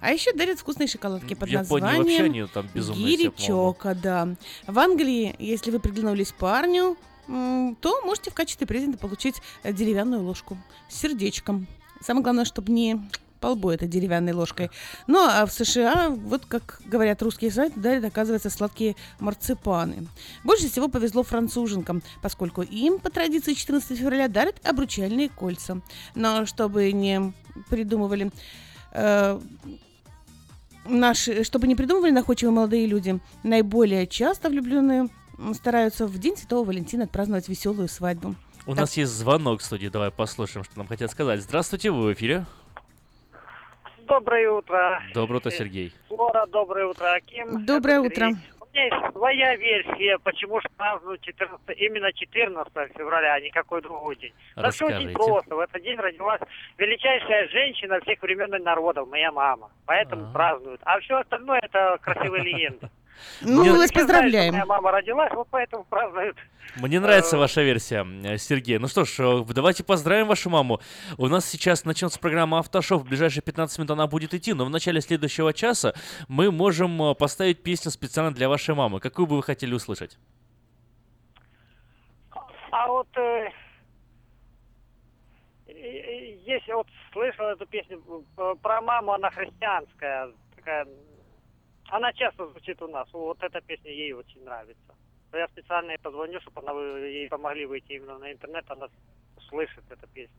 [0.00, 2.68] А еще дарят вкусные шоколадки под В Японии вообще названием они там.
[2.74, 4.28] Гиричока, да.
[4.66, 6.96] В Англии, если вы приглянулись парню,
[7.26, 10.58] то можете в качестве презента получить э, деревянную ложку
[10.88, 11.66] с сердечком.
[12.00, 13.00] Самое главное, чтобы не
[13.42, 14.70] по лбу этой деревянной ложкой.
[15.06, 20.06] Ну, а в США, вот как говорят русские сайты, дарят, оказывается, сладкие марципаны.
[20.44, 25.82] Больше всего повезло француженкам, поскольку им, по традиции 14 февраля, дарят обручальные кольца.
[26.14, 27.32] Но чтобы не
[27.68, 28.30] придумывали...
[28.92, 29.40] э,
[30.86, 35.08] наши, чтобы не придумывали находчивые молодые люди, наиболее часто влюбленные
[35.54, 38.34] стараются в День Святого Валентина отпраздновать веселую свадьбу.
[38.66, 41.40] У нас есть звонок в студии, давай послушаем, что нам хотят сказать.
[41.40, 42.46] Здравствуйте, вы в эфире.
[44.06, 45.02] Доброе утро.
[45.14, 45.92] Доброе утро, Сергей.
[46.08, 47.64] Флора, доброе утро, Аким.
[47.64, 48.26] Доброе Это утро.
[48.26, 53.82] У меня есть своя версия, почему же празднуют 14, именно 14 февраля, а не какой
[53.82, 54.32] другой день.
[54.56, 55.54] Да все очень просто.
[55.54, 56.40] В этот день родилась
[56.78, 59.70] величайшая женщина всех времен и народов, моя мама.
[59.86, 60.80] Поэтому празднуют.
[60.84, 62.88] А все остальное это красивые легенды.
[63.40, 64.52] Ну, мы вас поздравляем.
[64.52, 66.36] Моя мама родилась, вот поэтому празднуют.
[66.76, 68.78] Мне нравится ваша версия, э, Сергей.
[68.78, 70.80] Ну что ж, э, давайте поздравим вашу маму.
[71.18, 72.98] У нас сейчас начнется программа «Автошоу».
[72.98, 75.94] В ближайшие 15 минут она будет идти, но в начале следующего часа
[76.28, 79.00] мы можем э, поставить песню специально для вашей мамы.
[79.00, 80.18] Какую бы вы хотели услышать?
[82.72, 83.50] А вот э,
[85.66, 88.02] э, э, если вот слышал эту песню
[88.38, 90.86] э, про маму, она христианская, такая,
[91.92, 93.06] она часто звучит у нас.
[93.12, 94.94] Вот эта песня ей очень нравится.
[95.32, 96.72] Я специально ей позвоню, чтобы она
[97.06, 98.86] ей помогли выйти именно на интернет, она
[99.48, 100.34] слышит эту песню.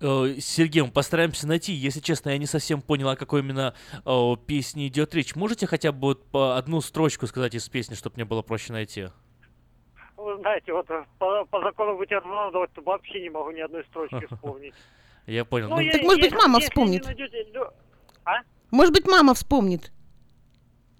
[0.00, 1.72] Э, Сергей, мы постараемся найти.
[1.72, 5.36] Если честно, я не совсем понял, о какой именно э, песне идет речь.
[5.36, 9.08] Можете хотя бы вот по одну строчку сказать из песни, чтобы мне было проще найти?
[10.16, 14.26] Вы знаете, вот э, по, по закону бутерброда вот вообще не могу ни одной строчки
[14.30, 14.74] вспомнить.
[15.26, 15.68] Я понял.
[15.68, 17.04] Ну, Ну, я- Так, может быть, мама вспомнит.
[17.04, 17.46] найдете,
[18.24, 18.36] А?
[18.70, 19.92] Может быть, мама вспомнит.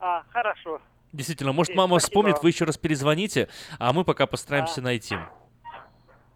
[0.07, 0.83] А, хорошо.
[1.15, 3.49] Действительно, может, Окей, мама спасибо вспомнит, вы еще раз перезвоните,
[3.79, 5.17] а мы пока постараемся найти.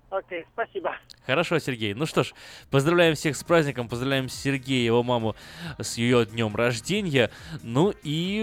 [0.08, 0.96] Окей, спасибо.
[1.26, 1.92] Хорошо, Сергей.
[1.92, 2.32] Ну что ж,
[2.70, 5.36] поздравляем всех с праздником, поздравляем Сергея и его маму
[5.78, 7.30] с ее днем рождения.
[7.62, 8.38] Ну и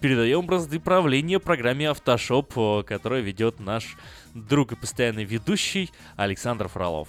[0.00, 3.96] передаем бразды правления программе «Автошоп», э, которую ведет наш
[4.32, 7.08] друг и постоянный ведущий Александр Фролов.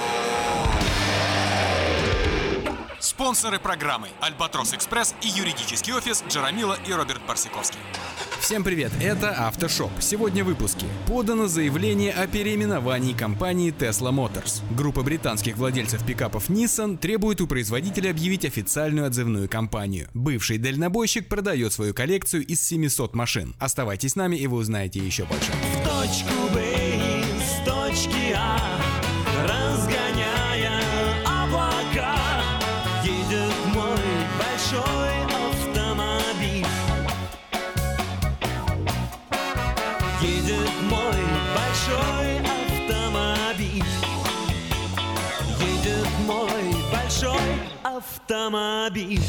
[3.01, 7.79] Спонсоры программы «Альбатрос Экспресс» и юридический офис Джарамила и Роберт Барсиковский.
[8.39, 9.89] Всем привет, это Автошоп.
[9.99, 10.85] Сегодня в выпуске.
[11.07, 14.61] Подано заявление о переименовании компании Tesla Motors.
[14.75, 20.07] Группа британских владельцев пикапов Nissan требует у производителя объявить официальную отзывную кампанию.
[20.13, 23.55] Бывший дальнобойщик продает свою коллекцию из 700 машин.
[23.57, 25.51] Оставайтесь с нами и вы узнаете еще больше.
[25.51, 28.90] В точку Б с точки А
[47.97, 49.21] автомобиль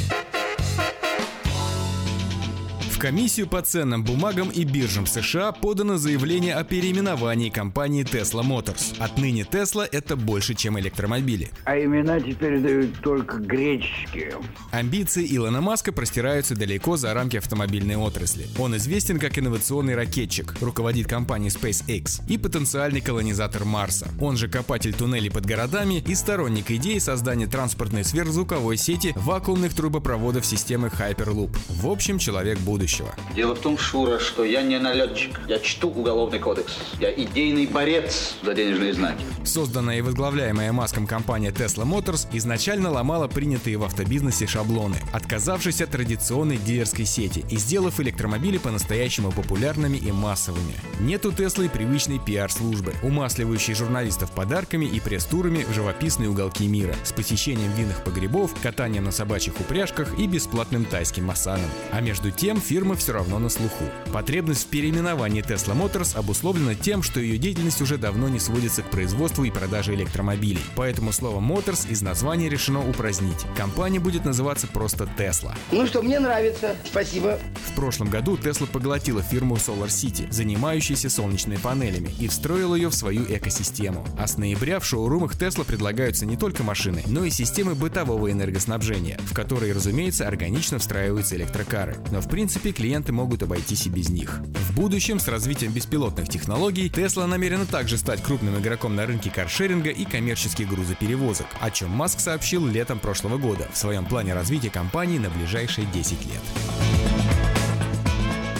[3.02, 8.96] комиссию по ценным бумагам и биржам США подано заявление о переименовании компании Tesla Motors.
[9.00, 11.50] Отныне Tesla это больше, чем электромобили.
[11.64, 14.36] А имена теперь дают только греческие.
[14.70, 18.46] Амбиции Илона Маска простираются далеко за рамки автомобильной отрасли.
[18.56, 24.10] Он известен как инновационный ракетчик, руководит компанией SpaceX и потенциальный колонизатор Марса.
[24.20, 30.46] Он же копатель туннелей под городами и сторонник идеи создания транспортной сверхзвуковой сети вакуумных трубопроводов
[30.46, 31.58] системы Hyperloop.
[31.68, 32.91] В общем, человек будущего.
[33.34, 35.40] Дело в том, Шура, что я не налетчик.
[35.48, 36.72] Я чту уголовный кодекс.
[37.00, 39.24] Я идейный борец за денежные знаки.
[39.44, 45.90] Созданная и возглавляемая Маском компания Tesla Motors изначально ломала принятые в автобизнесе шаблоны, отказавшись от
[45.90, 50.74] традиционной дилерской сети и сделав электромобили по-настоящему популярными и массовыми.
[51.00, 57.12] Нет у Теслы привычной пиар-службы, умасливающей журналистов подарками и пресс-турами в живописные уголки мира, с
[57.12, 61.68] посещением винных погребов, катанием на собачьих упряжках и бесплатным тайским массажем.
[61.90, 63.84] А между тем фирма все равно на слуху.
[64.12, 68.90] Потребность в переименовании Tesla Motors обусловлена тем, что ее деятельность уже давно не сводится к
[68.90, 70.62] производству и продаже электромобилей.
[70.76, 73.46] Поэтому слово Motors из названия решено упразднить.
[73.56, 75.54] Компания будет называться просто Tesla.
[75.70, 76.76] Ну что, мне нравится.
[76.84, 77.38] Спасибо.
[77.68, 82.94] В прошлом году Tesla поглотила фирму Solar City, занимающуюся солнечными панелями, и встроила ее в
[82.94, 84.04] свою экосистему.
[84.18, 89.18] А с ноября в шоурумах Tesla предлагаются не только машины, но и системы бытового энергоснабжения,
[89.30, 91.96] в которые, разумеется, органично встраиваются электрокары.
[92.10, 94.40] Но в принципе клиенты могут обойтись и без них.
[94.70, 99.90] В будущем с развитием беспилотных технологий Tesla намерена также стать крупным игроком на рынке каршеринга
[99.90, 105.18] и коммерческих грузоперевозок, о чем Маск сообщил летом прошлого года в своем плане развития компании
[105.18, 107.01] на ближайшие 10 лет.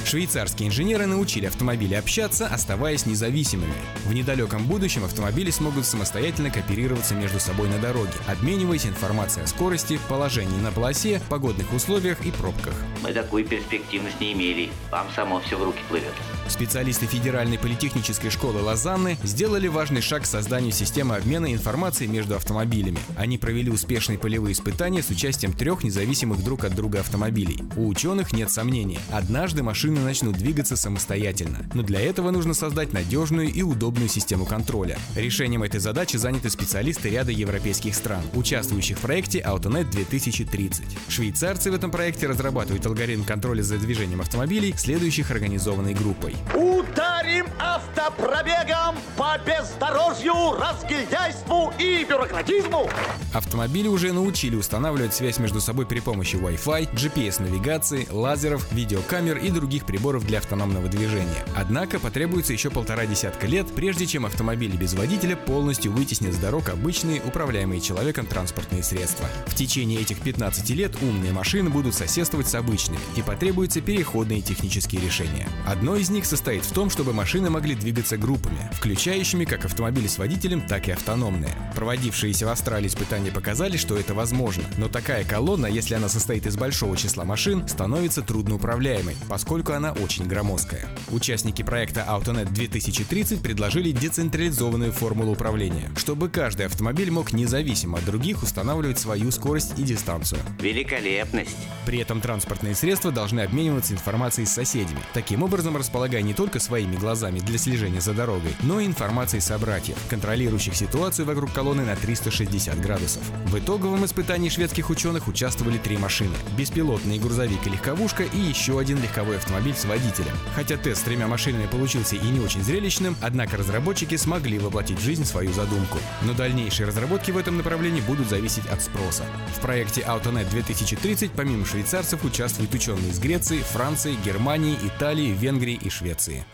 [0.05, 3.72] Швейцарские инженеры научили автомобили общаться, оставаясь независимыми.
[4.07, 9.98] В недалеком будущем автомобили смогут самостоятельно кооперироваться между собой на дороге, обмениваясь информацией о скорости,
[10.09, 12.74] положении на полосе, погодных условиях и пробках.
[13.03, 14.70] Мы такую перспективность не имели.
[14.90, 16.12] Вам само все в руки плывет.
[16.48, 22.98] Специалисты Федеральной политехнической школы Лозанны сделали важный шаг к созданию системы обмена информацией между автомобилями.
[23.16, 27.62] Они провели успешные полевые испытания с участием трех независимых друг от друга автомобилей.
[27.76, 31.59] У ученых нет сомнения, однажды машины начнут двигаться самостоятельно.
[31.74, 34.98] Но для этого нужно создать надежную и удобную систему контроля.
[35.16, 40.84] Решением этой задачи заняты специалисты ряда европейских стран, участвующих в проекте AutoNet 2030.
[41.09, 46.34] Швейцарцы в этом проекте разрабатывают алгоритм контроля за движением автомобилей, следующих организованной группой.
[46.55, 52.88] Ударим автопробегом по бездорожью, разгильдяйству и бюрократизму!
[53.32, 59.81] Автомобили уже научили устанавливать связь между собой при помощи Wi-Fi, GPS-навигации, лазеров, видеокамер и других
[59.84, 61.44] приборов для автономного движения.
[61.56, 66.68] Однако потребуется еще полтора десятка лет, прежде чем автомобили без водителя полностью вытеснят с дорог
[66.68, 69.28] обычные, управляемые человеком транспортные средства.
[69.46, 75.00] В течение этих 15 лет умные машины будут соседствовать с обычными, и потребуются переходные технические
[75.00, 75.48] решения.
[75.66, 80.18] Одно из них состоит в том, чтобы машины могли двигаться группами, включающими как автомобили с
[80.18, 81.54] водителем, так и автономные.
[81.74, 86.56] Проводившиеся в Австралии испытания показали, что это возможно, но такая колонна, если она состоит из
[86.56, 90.88] большого числа машин, становится трудноуправляемой, поскольку она очень громоздкая.
[91.10, 98.42] Участники проекта AutoNet 2030 предложили децентрализованную формулу управления, чтобы каждый автомобиль мог независимо от других
[98.42, 100.40] устанавливать свою скорость и дистанцию.
[100.60, 101.56] Великолепность.
[101.86, 106.96] При этом транспортные средства должны обмениваться информацией с соседями, таким образом располагая не только своими
[106.96, 112.80] глазами для слежения за дорогой, но и информацией собратьев, контролирующих ситуацию вокруг колонны на 360
[112.80, 113.22] градусов.
[113.46, 119.00] В итоговом испытании шведских ученых участвовали три машины– беспилотный грузовик и легковушка и еще один
[119.00, 120.36] легковой автомобиль с водителем.
[120.54, 125.02] Хотя тест с тремя машинами получился и не очень зрелищным, однако разработчики смогли воплотить в
[125.02, 125.98] жизнь свою задумку.
[126.22, 129.24] Но дальнейшие разработки в этом направлении будут зависеть от спроса.
[129.56, 135.90] В проекте AutoNet 2030 помимо швейцарцев участвуют ученые из Греции, Франции, Германии, Италии, Венгрии и
[135.90, 136.44] Швеции.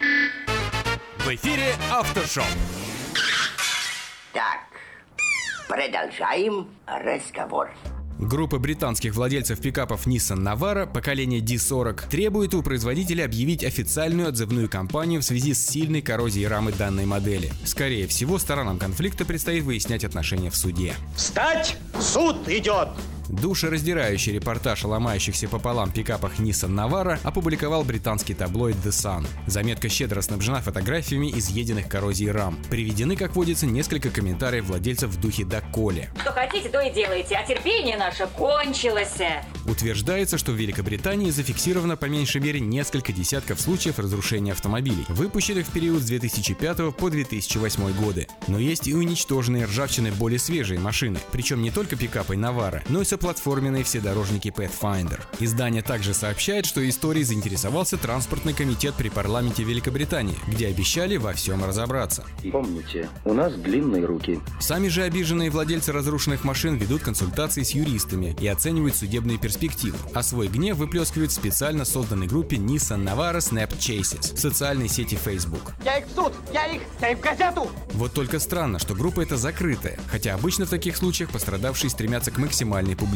[1.19, 2.45] В эфире Автошоп.
[4.33, 4.61] Так,
[5.69, 7.71] продолжаем разговор.
[8.19, 15.21] Группа британских владельцев пикапов Nissan Navara поколения D40 требует у производителя объявить официальную отзывную кампанию
[15.21, 17.53] в связи с сильной коррозией рамы данной модели.
[17.65, 20.95] Скорее всего, сторонам конфликта предстоит выяснять отношения в суде.
[21.15, 21.77] Встать!
[22.01, 22.89] Суд идет!
[23.29, 29.27] Душераздирающий репортаж о ломающихся пополам пикапах Nissan Navara опубликовал британский таблоид The Sun.
[29.47, 32.59] Заметка щедро снабжена фотографиями изъеденных коррозией рам.
[32.71, 36.11] Приведены, как водится, несколько комментариев владельцев в духе «доколе».
[36.21, 39.19] Что хотите, то и делайте, а терпение наше кончилось.
[39.67, 45.73] Утверждается, что в Великобритании зафиксировано по меньшей мере несколько десятков случаев разрушения автомобилей, выпущенных в
[45.73, 48.27] период с 2005 по 2008 годы.
[48.47, 53.05] Но есть и уничтоженные ржавчиной более свежие машины, причем не только пикапы Navara, но и
[53.19, 55.21] соплатформенные вседорожники Pathfinder.
[55.41, 61.65] Издание также сообщает, что историей заинтересовался транспортный комитет при парламенте Великобритании, где обещали во всем
[61.65, 62.25] разобраться.
[62.53, 64.39] Помните, у нас длинные руки.
[64.61, 70.23] Сами же обиженные владельцы разрушенных машин ведут консультации с юристами и оценивают судебные перспективы, а
[70.23, 75.73] свой гнев выплескивают в специально созданной группе Nissan Navara Snap Chases в социальной сети Facebook.
[75.85, 76.33] Я их в суд!
[76.53, 76.83] Я их!
[77.01, 77.69] Я их в газету!
[77.95, 82.39] Вот только странно, что группа эта закрытая, хотя обычно в таких случаях пострадавшие стремятся к
[82.39, 83.08] максимальной публичности.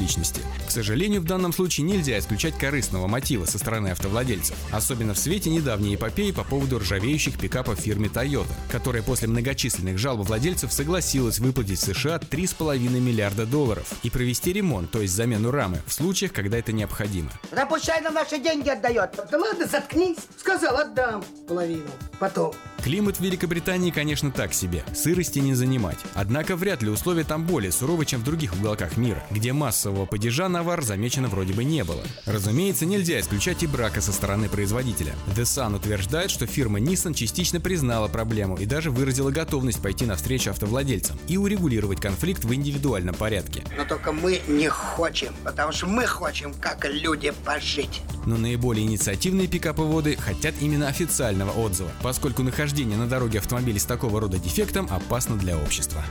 [0.67, 5.51] К сожалению, в данном случае нельзя исключать корыстного мотива со стороны автовладельцев, особенно в свете
[5.51, 11.79] недавней эпопеи по поводу ржавеющих пикапов фирмы Toyota, которая после многочисленных жалоб владельцев согласилась выплатить
[11.79, 16.59] в США 3,5 миллиарда долларов и провести ремонт, то есть замену рамы, в случаях, когда
[16.59, 17.31] это необходимо.
[17.51, 19.19] Да пущай нам наши деньги отдает.
[19.31, 20.19] Да ладно, заткнись.
[20.39, 21.91] Сказал, отдам половину.
[22.19, 22.55] Потом.
[22.83, 24.85] Климат в Великобритании, конечно, так себе.
[24.93, 25.99] Сырости не занимать.
[26.15, 29.53] Однако вряд ли условия там более суровы, чем в других уголках мира, где
[29.83, 32.03] массового падежа навар замечено вроде бы не было.
[32.25, 35.13] Разумеется, нельзя исключать и брака со стороны производителя.
[35.35, 40.51] The Sun утверждает, что фирма Nissan частично признала проблему и даже выразила готовность пойти навстречу
[40.51, 43.65] автовладельцам и урегулировать конфликт в индивидуальном порядке.
[43.77, 48.03] Но только мы не хотим, потому что мы хотим, как люди, пожить.
[48.25, 54.21] Но наиболее инициативные пикаповоды хотят именно официального отзыва, поскольку нахождение на дороге автомобилей с такого
[54.21, 56.05] рода дефектом опасно для общества.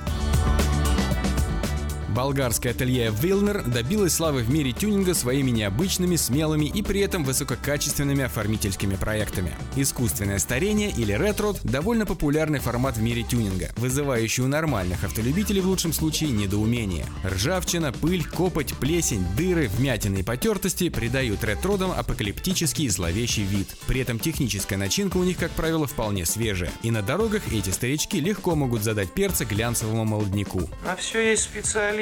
[2.15, 8.25] Болгарское ателье Вилнер добилось славы в мире тюнинга своими необычными, смелыми и при этом высококачественными
[8.25, 9.53] оформительскими проектами.
[9.77, 15.67] Искусственное старение или ретро– довольно популярный формат в мире тюнинга, вызывающий у нормальных автолюбителей в
[15.67, 17.05] лучшем случае недоумение.
[17.23, 23.69] Ржавчина, пыль, копоть, плесень, дыры, вмятины и потертости придают ретродам апокалиптический и зловещий вид.
[23.87, 26.71] При этом техническая начинка у них, как правило, вполне свежая.
[26.83, 30.69] И на дорогах эти старички легко могут задать перца глянцевому молодняку.
[30.83, 31.49] На все есть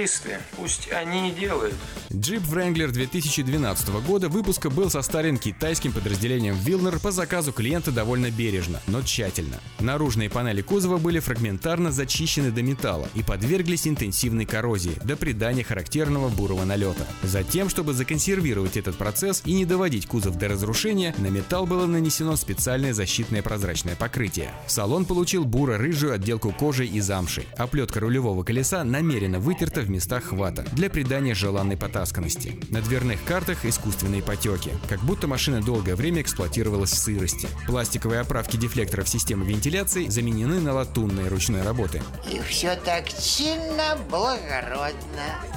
[0.08, 1.74] специалисты, пусть они и делают.
[2.10, 8.82] Jeep Wrangler 2012 года выпуска был состарен китайским подразделением Wilner по заказу клиента довольно бережно,
[8.88, 9.58] но тщательно.
[9.80, 16.30] Наружные панели кузова были фрагментарно зачищены до металла и подверглись интенсивной коррозии до придания характерного
[16.30, 17.06] бурого налета.
[17.24, 22.36] Затем, чтобы законсервировать этот процесс и не доводить кузов до разрушения, на металл было нанесено
[22.36, 24.52] специальное защитное прозрачное покрытие.
[24.68, 27.46] Салон получил буро-рыжую отделку кожи и замши.
[27.58, 32.56] Оплетка рулевого колеса намеренно вытерта в местах хвата для придания желанной потасканности.
[32.70, 37.50] На дверных картах искусственные потеки, как будто машина долгое время эксплуатировалась в сырости.
[37.66, 42.04] Пластиковые оправки дефлекторов системы вентиляции заменены на латунные ручной работы.
[42.32, 44.94] И все так чинно, благородно,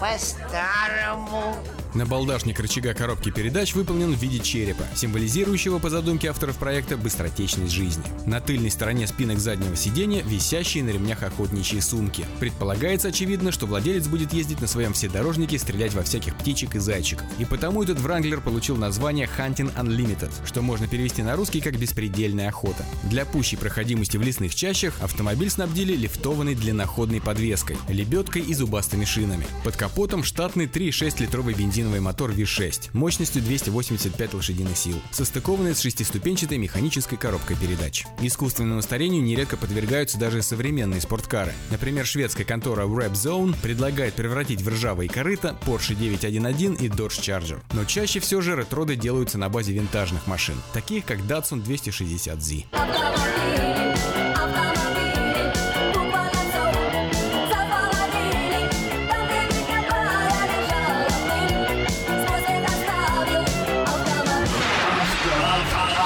[0.01, 1.57] по-старому.
[1.95, 8.05] Набалдашник рычага коробки передач выполнен в виде черепа, символизирующего по задумке авторов проекта быстротечность жизни.
[8.25, 12.25] На тыльной стороне спинок заднего сиденья висящие на ремнях охотничьи сумки.
[12.41, 17.27] Предполагается очевидно, что владелец будет ездить на своем вседорожнике стрелять во всяких птичек и зайчиков.
[17.39, 22.49] И потому этот Wrangler получил название Hunting Unlimited, что можно перевести на русский как «беспредельная
[22.49, 22.85] охота».
[23.05, 29.47] Для пущей проходимости в лесных чащах автомобиль снабдили лифтованной длинноходной подвеской, лебедкой и зубастыми шинами.
[29.65, 36.59] Под капотом штатный 3,6 литровый бензиновый мотор V6 мощностью 285 лошадиных сил, состыкованный с шестиступенчатой
[36.59, 38.05] механической коробкой передач.
[38.21, 41.53] Искусственному старению нередко подвергаются даже современные спорткары.
[41.71, 47.61] Например, шведская контора Wrap Zone предлагает превратить в ржавые корыта Porsche 911 и Dodge Charger.
[47.73, 52.67] Но чаще все же ретроды делаются на базе винтажных машин, таких как Datsun 260Z.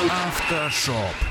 [0.09, 1.26] Автошоп.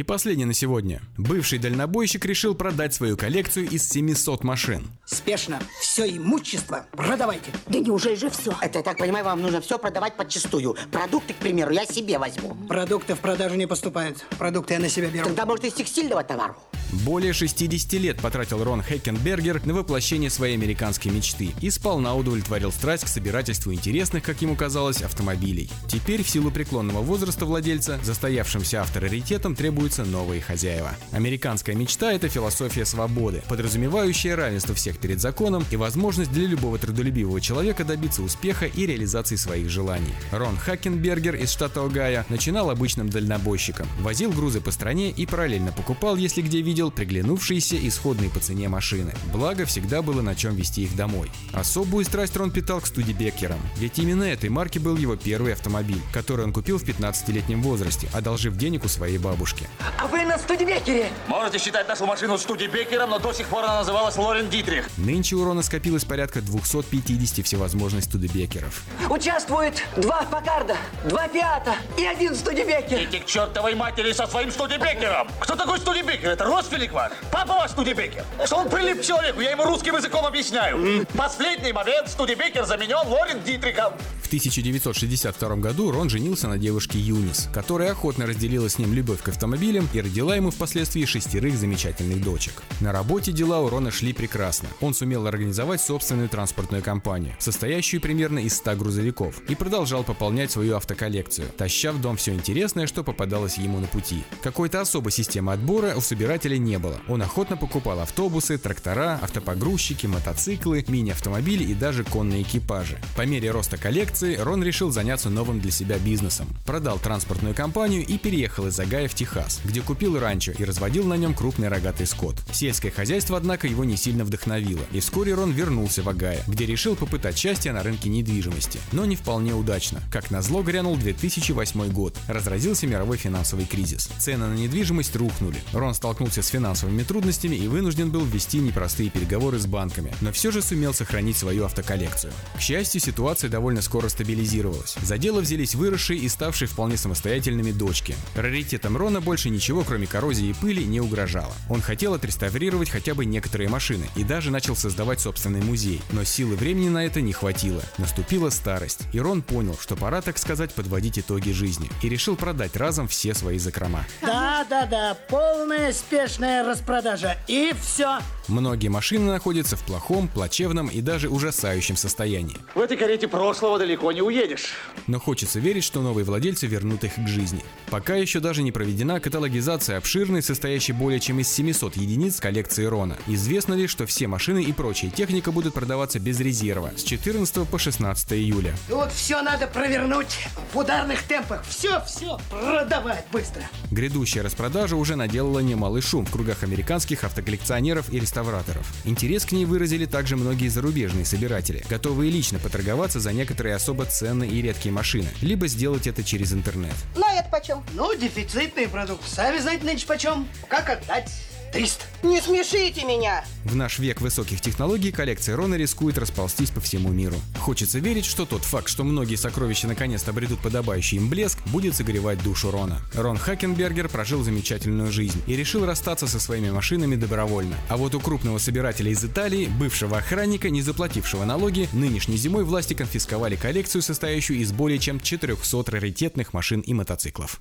[0.00, 1.02] И последнее на сегодня.
[1.18, 4.88] Бывший дальнобойщик решил продать свою коллекцию из 700 машин.
[5.04, 5.60] Спешно.
[5.78, 7.50] Все имущество продавайте.
[7.66, 8.54] Да неужели же все?
[8.62, 10.74] Это, я так понимаю, вам нужно все продавать подчистую.
[10.90, 12.54] Продукты, к примеру, я себе возьму.
[12.66, 14.24] Продукты в продажу не поступают.
[14.38, 15.26] Продукты я на себя беру.
[15.26, 16.56] Тогда, может, из текстильного товара?
[16.92, 23.04] Более 60 лет потратил Рон Хеккенбергер на воплощение своей американской мечты и сполна удовлетворил страсть
[23.04, 25.70] к собирательству интересных, как ему казалось, автомобилей.
[25.88, 30.96] Теперь, в силу преклонного возраста владельца, застоявшимся авторитетом требуются новые хозяева.
[31.12, 37.40] Американская мечта– это философия свободы, подразумевающая равенство всех перед законом и возможность для любого трудолюбивого
[37.40, 40.14] человека добиться успеха и реализации своих желаний.
[40.32, 46.16] Рон Хакенбергер из штата Огайо начинал обычным дальнобойщиком, возил грузы по стране и параллельно покупал,
[46.16, 49.12] если где видел, приглянувшиеся исходные по цене машины.
[49.32, 51.30] Благо, всегда было на чем везти их домой.
[51.52, 56.46] Особую страсть Рон питал к Студебеккерам, ведь именно этой марки был его первый автомобиль, который
[56.46, 59.68] он купил в 15-летнем возрасте, одолжив денег у своей бабушки.
[59.98, 61.10] А вы на Студебекере?
[61.26, 64.88] Можете считать нашу машину Студебекером, но до сих пор она называлась Лорен Дитрих.
[64.96, 68.82] Нынче у Рона скопилось порядка 250 всевозможных Студебекеров.
[69.08, 73.02] Участвует два Пакарда, два Фиата и один Студебекер.
[73.02, 75.28] Идите к чертовой матери со своим Студебекером.
[75.40, 76.30] Кто такой Студебекер?
[76.30, 77.12] Это Росфелик ваш?
[77.32, 78.24] Папа ваш Студебекер?
[78.44, 81.04] Что он прилип к человеку, я ему русским языком объясняю.
[81.16, 83.92] Последний момент Студебекер заменен Лорен Дитрихом.
[84.22, 89.28] В 1962 году Рон женился на девушке Юнис, которая охотно разделила с ним любовь к
[89.28, 92.62] автомобилям и родила ему впоследствии шестерых замечательных дочек.
[92.78, 94.68] На работе дела у Рона шли прекрасно.
[94.80, 100.76] Он сумел организовать собственную транспортную компанию, состоящую примерно из 100 грузовиков, и продолжал пополнять свою
[100.76, 104.22] автоколлекцию, таща в дом все интересное, что попадалось ему на пути.
[104.42, 107.00] Какой-то особой системы отбора у собирателя не было.
[107.08, 112.98] Он охотно покупал автобусы, трактора, автопогрузчики, мотоциклы, мини-автомобили и даже конные экипажи.
[113.16, 116.48] По мере роста коллекции Рон решил заняться новым для себя бизнесом.
[116.66, 121.14] Продал транспортную компанию и переехал из Агая в Техас, где купил ранчо и разводил на
[121.14, 122.36] нем крупный рогатый скот.
[122.52, 126.96] Сельское хозяйство, однако, его не сильно вдохновило, и вскоре Рон вернулся в Агая, где решил
[126.96, 130.00] попытать счастье на рынке недвижимости, но не вполне удачно.
[130.10, 134.10] Как назло грянул 2008 год, разразился мировой финансовый кризис.
[134.18, 135.56] Цены на недвижимость рухнули.
[135.72, 140.50] Рон столкнулся с финансовыми трудностями и вынужден был вести непростые переговоры с банками, но все
[140.50, 142.32] же сумел сохранить свою автоколлекцию.
[142.56, 144.96] К счастью, ситуация довольно скоро стабилизировалась.
[145.02, 148.14] За дело взялись выросшие и ставшие вполне самостоятельными дочки.
[148.34, 151.52] Раритетом Рона больше ничего, кроме коррозии и пыли, не угрожало.
[151.68, 156.56] Он хотел отреставрировать хотя бы некоторые машины и даже начал создавать собственный музей, но силы
[156.56, 157.82] времени на это не хватило.
[157.98, 162.76] Наступила старость, и Рон понял, что пора, так сказать, подводить итоги жизни, и решил продать
[162.76, 164.06] разом все свои закрома.
[164.20, 165.92] Да-да-да, полная
[166.30, 167.36] спешная распродажа.
[167.48, 168.20] И все.
[168.46, 172.56] Многие машины находятся в плохом, плачевном и даже ужасающем состоянии.
[172.74, 174.74] В этой карете прошлого далеко не уедешь.
[175.06, 177.64] Но хочется верить, что новые владельцы вернут их к жизни.
[177.90, 183.16] Пока еще даже не проведена каталогизация обширной, состоящей более чем из 700 единиц коллекции Рона.
[183.26, 187.78] Известно лишь, что все машины и прочая техника будут продаваться без резерва с 14 по
[187.78, 188.74] 16 июля.
[188.88, 190.38] Тут все надо провернуть
[190.72, 191.64] в ударных темпах.
[191.68, 193.62] Все, все, продавать быстро.
[193.90, 198.86] Грядущая распродажа уже наделала немалый шум в кругах американских автоколлекционеров и реставраторов.
[199.04, 204.50] Интерес к ней выразили также многие зарубежные собиратели, готовые лично поторговаться за некоторые особо ценные
[204.50, 206.94] и редкие машины, либо сделать это через интернет.
[207.16, 207.84] Ну, а это почем?
[207.94, 209.26] Ну, дефицитный продукт.
[209.26, 210.48] Сами знаете, нынче почем.
[210.68, 211.30] Как отдать?
[211.72, 212.04] 300.
[212.22, 213.44] Не смешите меня.
[213.64, 217.36] В наш век высоких технологий коллекция Рона рискует расползтись по всему миру.
[217.58, 222.42] Хочется верить, что тот факт, что многие сокровища наконец-то обретут подобающий им блеск, будет согревать
[222.42, 223.00] душу Рона.
[223.14, 227.76] Рон Хакенбергер прожил замечательную жизнь и решил расстаться со своими машинами добровольно.
[227.88, 232.94] А вот у крупного собирателя из Италии, бывшего охранника, не заплатившего налоги, нынешней зимой власти
[232.94, 237.60] конфисковали коллекцию, состоящую из более чем 400 раритетных машин и мотоциклов.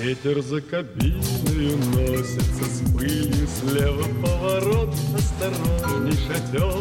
[0.00, 6.72] Ветер за кабиной носится с пылью Слева поворот, осторожней шатер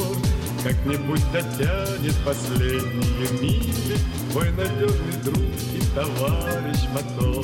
[0.64, 3.98] Как-нибудь дотянет последние мили.
[4.32, 5.40] Твой надежный друг
[5.74, 7.44] и товарищ мотор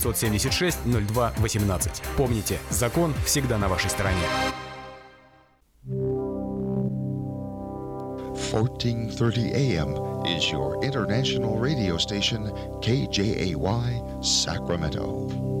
[0.01, 2.01] 576 02 18.
[2.17, 4.25] Помните, закон всегда на вашей стороне.
[8.51, 9.95] 1430 AM
[10.25, 13.55] is your international radio station KJAY
[14.21, 15.60] Sacramento.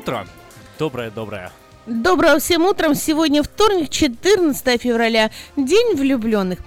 [0.00, 0.26] Утро.
[0.78, 1.52] Доброе-доброе.
[1.86, 2.94] Доброго всем утром.
[2.94, 6.60] Сегодня вторник, 14 февраля, День влюбленных.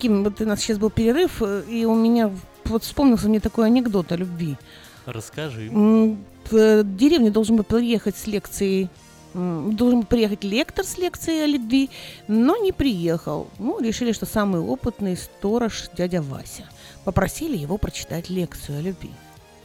[0.00, 2.30] Ким, вот у нас сейчас был перерыв, э, и у меня
[2.64, 4.56] вот вспомнился мне такой анекдот о любви.
[5.04, 5.70] Расскажи.
[5.70, 8.88] В деревне должен был приехать с лекцией
[9.34, 11.88] Должен приехать лектор с лекцией о любви,
[12.28, 13.48] но не приехал.
[13.58, 16.68] Ну, решили, что самый опытный сторож дядя Вася.
[17.04, 19.10] Попросили его прочитать лекцию о любви.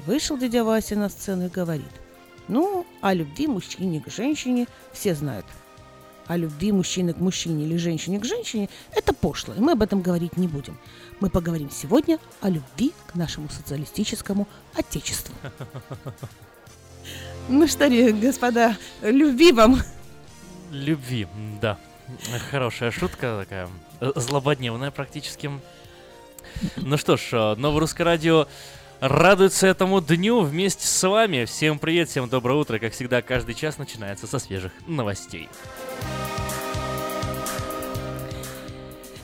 [0.06, 1.92] Вышел дядя Вася на сцену и говорит,
[2.48, 5.46] ну, о любви мужчине к женщине все знают.
[6.28, 10.02] О любви мужчины к мужчине или женщине к женщине– это пошло, и мы об этом
[10.02, 10.78] говорить не будем.
[11.20, 15.34] Мы поговорим сегодня о любви к нашему социалистическому отечеству.
[17.50, 19.80] Ну что ли, господа, любви вам.
[20.70, 21.28] Любви,
[21.62, 21.78] да.
[22.52, 23.70] Хорошая шутка такая,
[24.02, 25.50] э, злободневная практически.
[26.76, 28.48] Ну что ж, э, Новое Русское Радио
[29.00, 31.46] радуется этому дню вместе с вами.
[31.46, 32.80] Всем привет, всем доброе утро.
[32.80, 35.50] Как всегда, каждый час начинается со свежих новостей.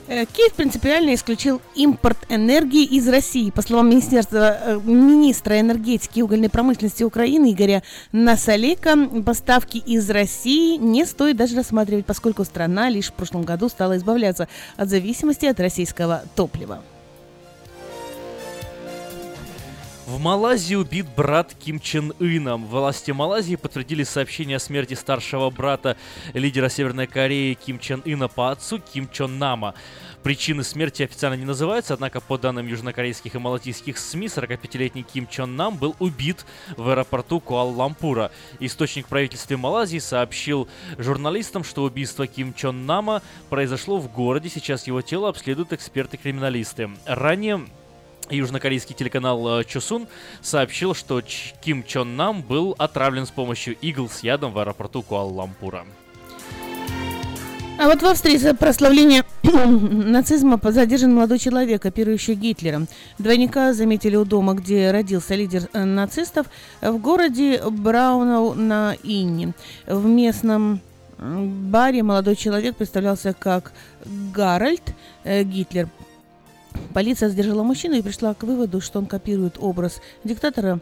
[0.06, 3.50] Э, Киев принципиально исключил импорт энергии из России.
[3.50, 10.76] По словам министерства, э, министра энергетики и угольной промышленности Украины Игоря Насалека, поставки из России
[10.76, 14.46] не стоит даже рассматривать, поскольку страна лишь в прошлом году стала избавляться
[14.76, 16.82] от зависимости от российского топлива.
[20.14, 22.56] В Малайзии убит брат Ким Чен Ына.
[22.56, 25.96] Власти Малайзии подтвердили сообщение о смерти старшего брата
[26.34, 29.74] лидера Северной Кореи Ким Чен Ына по отцу Ким Чон Нама.
[30.22, 35.56] Причины смерти официально не называются, однако по данным южнокорейских и малатийских СМИ, 45-летний Ким Чон
[35.56, 36.46] Нам был убит
[36.76, 38.30] в аэропорту Куала-Лампура.
[38.60, 44.86] Источник в правительстве Малайзии сообщил журналистам, что убийство Ким Чон Нама произошло в городе, сейчас
[44.86, 46.90] его тело обследуют эксперты-криминалисты.
[47.04, 47.66] Ранее
[48.30, 50.06] Южнокорейский телеканал э, Чусун
[50.40, 55.02] сообщил, что Ч- Ким Чон Нам был отравлен с помощью игл с ядом в аэропорту
[55.02, 55.84] Куала-Лампура.
[57.76, 62.86] А вот в Австрии за прославление нацизма задержан молодой человек, оперирующий Гитлером.
[63.18, 66.46] Двойника заметили у дома, где родился лидер э, нацистов,
[66.80, 69.54] в городе Браунау на Инне.
[69.86, 70.80] В местном
[71.18, 73.72] баре молодой человек представлялся как
[74.32, 74.94] Гарольд
[75.24, 75.88] э, Гитлер.
[76.94, 80.80] Полиция задержала мужчину и пришла к выводу, что он копирует образ диктатора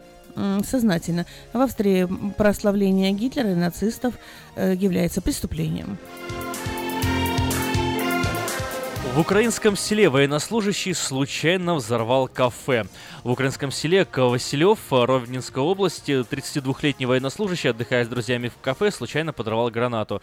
[0.64, 1.26] сознательно.
[1.52, 2.08] В Австрии
[2.38, 4.14] прославление Гитлера и нацистов
[4.56, 5.98] э, является преступлением.
[9.14, 12.86] В украинском селе военнослужащий случайно взорвал кафе.
[13.24, 19.68] В украинском селе Василев Ровненской области 32-летний военнослужащий, отдыхая с друзьями в кафе, случайно подорвал
[19.70, 20.22] гранату.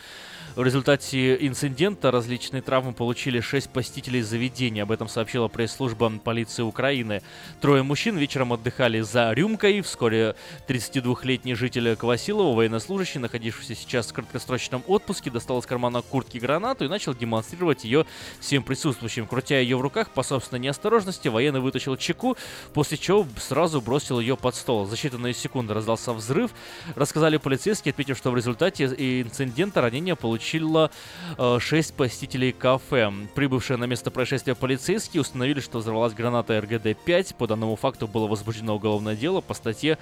[0.56, 4.82] В результате инцидента различные травмы получили шесть посетителей заведения.
[4.82, 7.22] Об этом сообщила пресс-служба полиции Украины.
[7.62, 9.82] Трое мужчин вечером отдыхали за рюмкой.
[9.82, 10.36] Вскоре
[10.68, 16.88] 32-летний житель Квасилова, военнослужащий, находившийся сейчас в краткосрочном отпуске, достал из кармана куртки гранату и
[16.88, 18.08] начал демонстрировать ее
[18.40, 18.79] всем присутствующим.
[19.28, 22.38] Крутя ее в руках по собственной неосторожности, военный вытащил чеку,
[22.74, 24.86] после чего сразу бросил ее под стол.
[24.86, 26.52] За считанные секунды раздался взрыв.
[26.96, 30.92] Рассказали полицейские, отметив, что в результате инцидента ранения получило
[31.38, 33.12] э, 6 посетителей кафе.
[33.36, 37.36] Прибывшие на место происшествия полицейские установили, что взорвалась граната РГД-5.
[37.36, 39.98] По данному факту было возбуждено уголовное дело по статье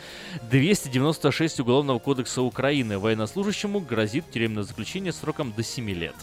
[0.49, 2.99] 296 Уголовного кодекса Украины.
[2.99, 6.15] Военнослужащему грозит тюремное заключение сроком до 7 лет.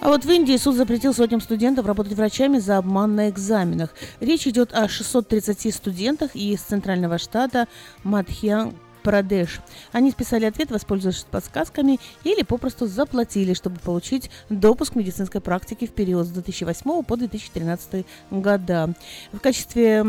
[0.00, 3.94] А вот в Индии суд запретил сотням студентов работать врачами за обман на экзаменах.
[4.20, 7.66] Речь идет о 630 студентах из центрального штата
[8.04, 8.72] Мадхья
[9.02, 9.60] Прадеш.
[9.90, 16.26] Они списали ответ, воспользовавшись подсказками, или попросту заплатили, чтобы получить допуск медицинской практике в период
[16.26, 18.94] с 2008 по 2013 года.
[19.32, 20.04] В качестве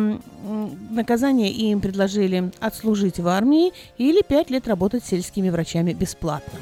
[0.91, 6.59] наказания им предложили отслужить в армии или 5 лет работать сельскими врачами бесплатно.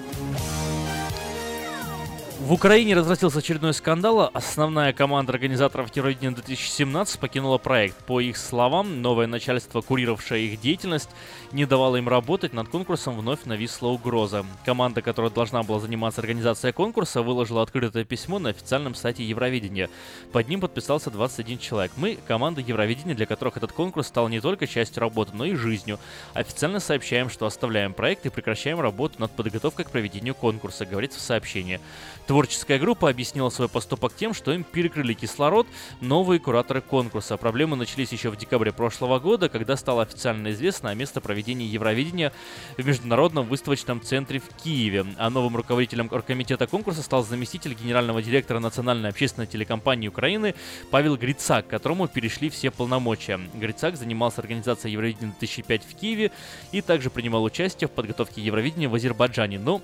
[2.48, 4.32] В Украине разразился очередной скандал.
[4.34, 7.98] Основная команда организаторов Евровидения 2017 покинула проект.
[8.06, 11.10] По их словам, новое начальство, курировавшее их деятельность,
[11.52, 12.54] не давало им работать.
[12.54, 14.46] Над конкурсом вновь нависла угроза.
[14.64, 19.90] Команда, которая должна была заниматься организацией конкурса, выложила открытое письмо на официальном сайте Евровидения.
[20.32, 21.92] Под ним подписался 21 человек.
[21.98, 26.00] Мы– команда Евровидения, для которых этот конкурс стал не только частью работы, но и жизнью.
[26.34, 31.24] Официально сообщаем, что оставляем проект и прекращаем работу над подготовкой к проведению конкурса, говорится в
[31.24, 31.82] сообщении.
[32.28, 35.66] Творческая группа объяснила свой поступок тем, что им перекрыли кислород
[36.02, 37.38] новые кураторы конкурса.
[37.38, 42.34] Проблемы начались еще в декабре прошлого года, когда стало официально известно о месте проведения Евровидения
[42.78, 45.06] в Международном выставочном центре в Киеве.
[45.18, 50.54] А новым руководителем оргкомитета конкурса стал заместитель генерального директора Национальной общественной телекомпании Украины
[50.92, 53.40] Павел Грицак, которому перешли все полномочия.
[53.54, 56.32] Грицак занимался организацией Евровидения 2005 в Киеве
[56.74, 59.82] и также принимал участие в подготовке Евровидения в Азербайджане, но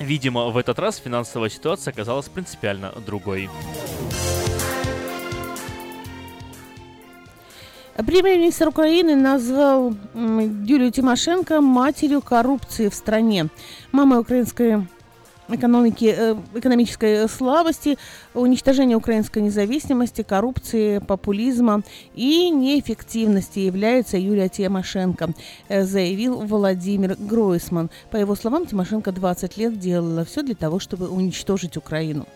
[0.00, 3.50] Видимо, в этот раз финансовая ситуация оказалась принципиально другой.
[7.96, 13.48] Премьер-министр Украины назвал Юлию Тимошенко матерью коррупции в стране.
[13.90, 14.86] Мама украинской
[15.48, 17.98] экономики, э, экономической слабости,
[18.34, 21.82] уничтожения украинской независимости, коррупции, популизма
[22.14, 25.30] и неэффективности является Юлия Тимошенко,
[25.68, 27.90] э, заявил Владимир Гройсман.
[28.10, 32.26] По его словам, Тимошенко 20 лет делала все для того, чтобы уничтожить Украину.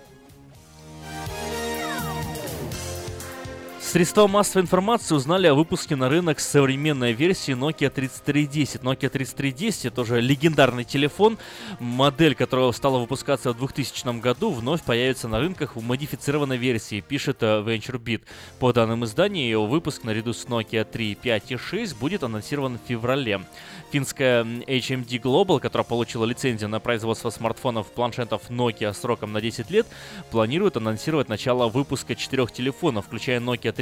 [3.93, 8.81] Средства массовой информации узнали о выпуске на рынок современной версии Nokia 3310.
[8.81, 11.37] Nokia 3310 это уже легендарный телефон,
[11.79, 17.43] модель которого стала выпускаться в 2000 году, вновь появится на рынках в модифицированной версии, пишет
[17.43, 18.23] э, VentureBeat.
[18.61, 22.89] По данным издания, его выпуск наряду с Nokia 3, 5 и 6 будет анонсирован в
[22.89, 23.43] феврале.
[23.91, 29.87] Финская HMD Global, которая получила лицензию на производство смартфонов планшетов Nokia сроком на 10 лет,
[30.31, 33.71] планирует анонсировать начало выпуска четырех телефонов, включая Nokia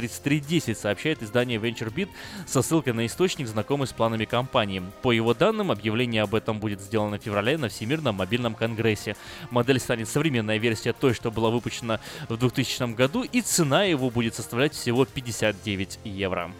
[0.73, 2.09] сообщает издание VentureBeat
[2.47, 4.81] со ссылкой на источник, знакомый с планами компании.
[5.01, 9.15] По его данным, объявление об этом будет сделано в феврале на Всемирном мобильном конгрессе.
[9.49, 11.99] Модель станет современная версия той, что была выпущена
[12.29, 16.51] в 2000 году, и цена его будет составлять всего 59 евро.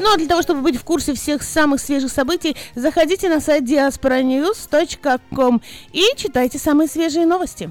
[0.00, 3.64] Ну а для того, чтобы быть в курсе всех самых свежих событий, заходите на сайт
[3.64, 5.60] diasporanews.com
[5.92, 7.70] и читайте самые свежие новости.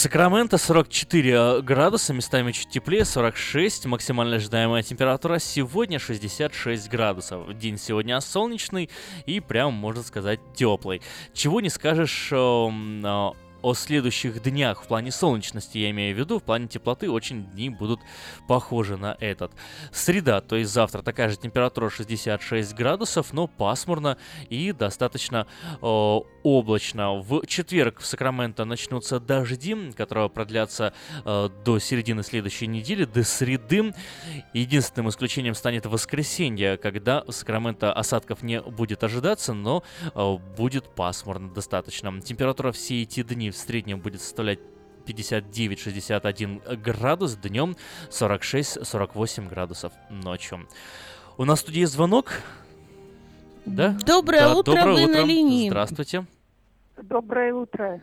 [0.00, 7.54] Сакраменто 44 градуса, местами чуть теплее, 46, максимально ожидаемая температура сегодня 66 градусов.
[7.58, 8.88] День сегодня солнечный
[9.26, 11.02] и прям, можно сказать, теплый.
[11.34, 13.32] Чего не скажешь эм, э,
[13.62, 17.70] о следующих днях в плане солнечности, я имею в виду, в плане теплоты очень дни
[17.70, 18.00] будут
[18.48, 19.52] похожи на этот.
[19.92, 24.16] Среда, то есть завтра такая же температура 66 градусов, но пасмурно
[24.48, 25.46] и достаточно
[25.82, 27.14] э, облачно.
[27.14, 30.92] В четверг в Сакраменто начнутся дожди, которые продлятся
[31.24, 33.94] э, до середины следующей недели, до среды.
[34.52, 39.82] Единственным исключением станет воскресенье, когда в Сакраменто осадков не будет ожидаться, но
[40.14, 42.20] э, будет пасмурно достаточно.
[42.20, 44.60] Температура все эти дни в среднем будет составлять
[45.06, 47.76] 59-61 градус, днем
[48.10, 50.68] 46-48 градусов ночью.
[51.36, 52.42] У нас тут есть звонок.
[53.66, 53.96] Да?
[54.06, 55.20] Доброе Да, утро, доброе вы утро.
[55.20, 55.68] на линии.
[55.68, 56.24] Здравствуйте.
[57.02, 58.00] Доброе утро.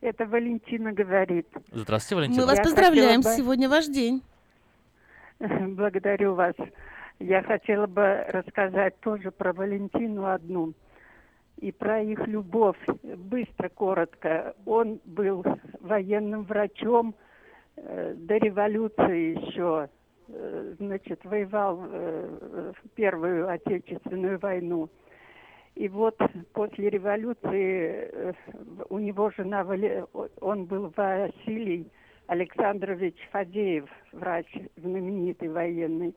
[0.00, 1.46] Это Валентина говорит.
[1.72, 2.42] Здравствуйте, Валентина.
[2.42, 4.22] Мы вас Я поздравляем, бы- сегодня ваш день.
[5.38, 6.54] Благодарю вас.
[7.18, 10.74] Я хотела бы рассказать тоже про Валентину одну
[11.58, 12.76] и про их любовь.
[13.02, 14.54] Быстро, коротко.
[14.66, 15.42] Он был
[15.80, 17.14] военным врачом
[17.76, 19.88] э, до революции еще.
[20.28, 24.88] Э, значит, воевал э, в Первую Отечественную войну.
[25.76, 26.18] И вот
[26.52, 28.32] после революции э,
[28.88, 29.64] у него жена,
[30.40, 31.88] он был Василий
[32.26, 34.46] Александрович Фадеев, врач
[34.76, 36.14] знаменитый военный.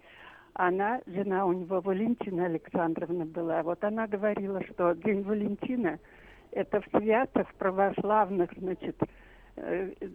[0.53, 3.61] Она, жена у него Валентина Александровна была.
[3.61, 5.99] Вот она говорила, что День Валентина–
[6.51, 9.05] это в святых православных, значит, э,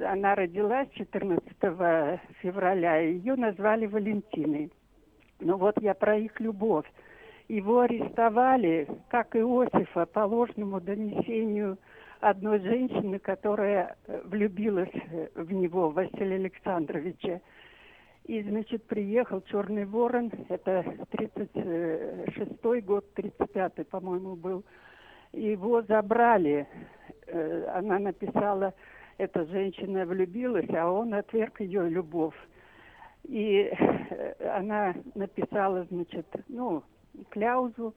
[0.01, 1.45] она родилась 14
[2.41, 4.71] февраля, и ее назвали Валентиной.
[5.41, 6.87] Ну вот я про их любовь.
[7.49, 11.79] Его арестовали, как Иосифа, по ложному донесению
[12.21, 17.41] одной женщины, которая э, влюбилась э, в него, Василия Александровича.
[18.25, 24.65] И, значит, приехал Черный Ворон, это 36-й год, 35-й, по-моему, был.
[25.33, 26.67] Его забрали.
[27.27, 28.73] Э, Она написала,
[29.19, 32.37] эта женщина влюбилась, а он отверг ее любовь.
[33.25, 36.83] И э, она написала, значит, ну,
[37.31, 37.95] кляузу,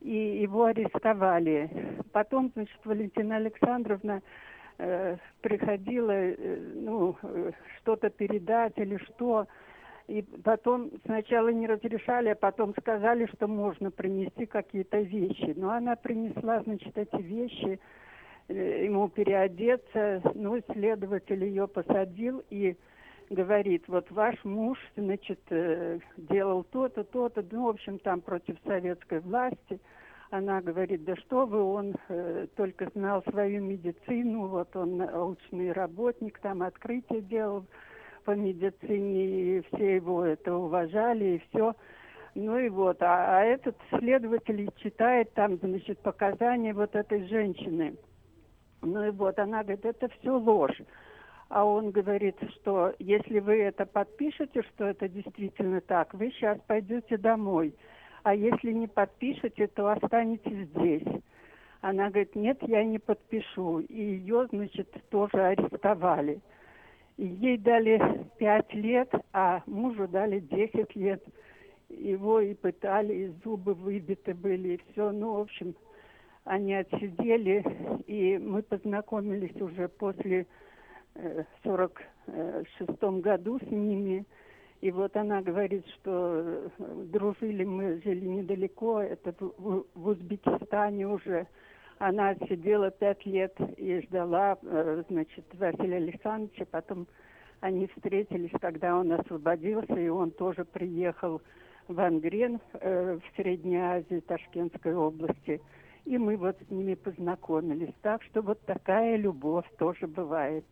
[0.00, 1.70] и его арестовали.
[2.12, 4.22] Потом, значит, Валентина Александровна
[4.78, 9.46] э, приходила, э, ну, э, что-то передать или что.
[10.06, 15.54] И потом сначала не разрешали, а потом сказали, что можно принести какие-то вещи.
[15.56, 17.80] Но она принесла, значит, эти вещи,
[18.48, 20.22] ему переодеться.
[20.34, 22.76] Ну, следователь ее посадил и
[23.30, 29.20] говорит, вот ваш муж, значит, э, делал то-то, то-то, ну, в общем, там против советской
[29.20, 29.80] власти.
[30.30, 36.38] Она говорит, да что вы, он э, только знал свою медицину, вот он научный работник,
[36.38, 37.64] там открытие делал
[38.24, 39.24] по медицине,
[39.58, 41.74] и все его это уважали, и все.
[42.34, 47.96] Ну и вот, а, а этот следователь читает там, значит, показания вот этой женщины.
[48.82, 50.80] Ну и вот, она говорит, это все ложь.
[51.48, 57.16] А он говорит, что если вы это подпишете, что это действительно так, вы сейчас пойдете
[57.16, 57.74] домой.
[58.24, 61.06] А если не подпишете, то останетесь здесь.
[61.80, 63.78] Она говорит, нет, я не подпишу.
[63.78, 66.40] И ее, значит, тоже арестовали.
[67.16, 71.22] И ей дали пять лет, а мужу дали 10 лет.
[71.88, 75.12] Его и пытали, и зубы выбиты были, и все.
[75.12, 75.76] Ну, в общем,
[76.46, 77.64] они отсидели,
[78.06, 80.46] и мы познакомились уже после
[81.16, 84.24] э, в 46 году с ними.
[84.80, 86.68] И вот она говорит, что э,
[87.12, 91.48] дружили мы, жили недалеко, это в, Узбекистане уже.
[91.98, 96.64] Она сидела пять лет и ждала, э, значит, Василия Александровича.
[96.70, 97.08] Потом
[97.58, 101.42] они встретились, когда он освободился, и он тоже приехал
[101.88, 105.60] в Ангрен, в Средней Азии, Ташкентской области.
[106.06, 107.92] И мы вот с ними познакомились.
[108.00, 110.64] Так что вот такая любовь тоже бывает.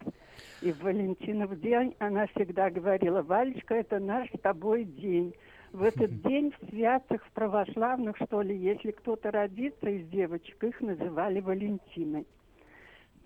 [0.62, 5.34] И в Валентинов день она всегда говорила, Валечка, это наш с тобой день.
[5.72, 10.80] В этот день в святых, в православных, что ли, если кто-то родится из девочек, их
[10.80, 12.26] называли Валентиной.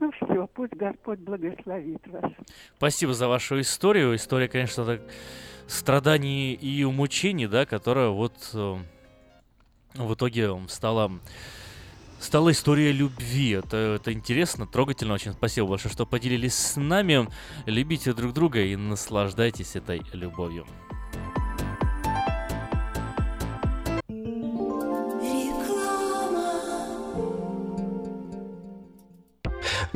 [0.01, 2.33] Ну все, пусть Господь благословит вас.
[2.77, 4.15] Спасибо за вашу историю.
[4.15, 5.03] История, конечно, так,
[5.67, 8.77] страданий и мучений, да, которая вот э,
[9.95, 11.11] в итоге стала
[12.21, 13.51] стала история любви.
[13.51, 15.33] Это, это интересно, трогательно очень.
[15.33, 17.29] Спасибо большое, что поделились с нами.
[17.67, 20.67] Любите друг друга и наслаждайтесь этой любовью.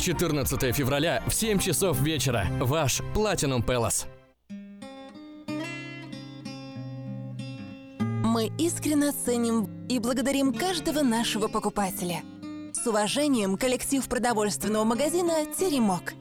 [0.00, 2.46] 14 февраля в 7 часов вечера.
[2.60, 4.06] Ваш Platinum Palace.
[7.98, 12.22] Мы искренне ценим и благодарим каждого нашего покупателя.
[12.72, 16.14] С уважением, коллектив продовольственного магазина «Теремок».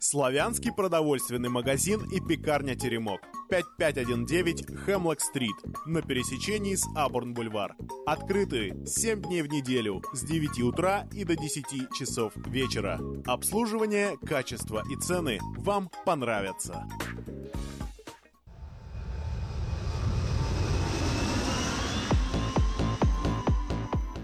[0.00, 3.20] Славянский продовольственный магазин и пекарня «Теремок».
[3.50, 5.56] 5519 Хемлок-стрит
[5.86, 7.74] на пересечении с Абурн-бульвар.
[8.06, 13.00] Открыты 7 дней в неделю с 9 утра и до 10 часов вечера.
[13.26, 16.86] Обслуживание, качество и цены вам понравятся.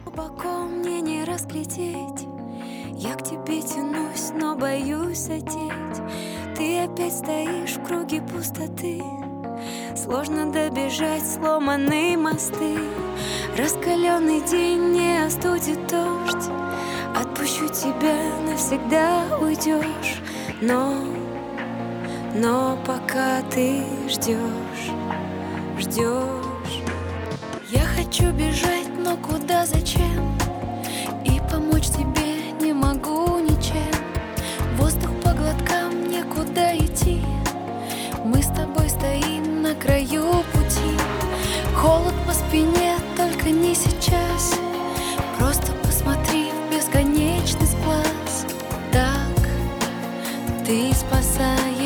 [0.04, 2.33] Глубоко мне не разглядеть
[2.96, 6.02] Я к тебе тянусь, но боюсь одеть.
[6.56, 9.02] Ты опять стоишь в круге пустоты.
[9.96, 12.78] Сложно добежать сломанные мосты.
[13.58, 16.48] Раскаленный день не остудит дождь.
[17.16, 18.16] Отпущу тебя,
[18.48, 20.20] навсегда уйдешь.
[20.60, 20.94] Но,
[22.34, 24.92] но пока ты ждешь,
[25.78, 26.82] ждешь.
[27.70, 30.38] Я хочу бежать, но куда, зачем?
[31.24, 32.23] И помочь тебе
[36.24, 37.20] некуда идти?
[38.24, 40.98] Мы с тобой стоим на краю пути.
[41.76, 44.58] Холод по спине, только не сейчас.
[45.38, 48.46] Просто посмотри в бесконечность глаз
[48.92, 49.48] Так
[50.66, 51.83] ты спасаешь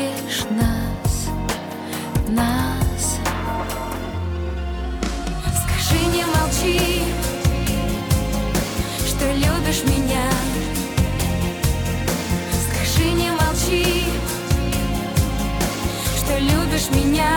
[16.39, 17.35] любишь меня.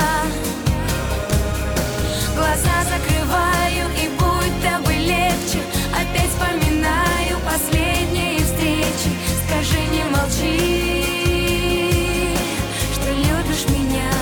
[2.36, 5.60] Глаза закрываю и будто бы легче.
[5.92, 9.10] Опять вспоминаю последние встречи.
[9.46, 11.54] Скажи, не молчи,
[12.94, 14.12] что любишь меня.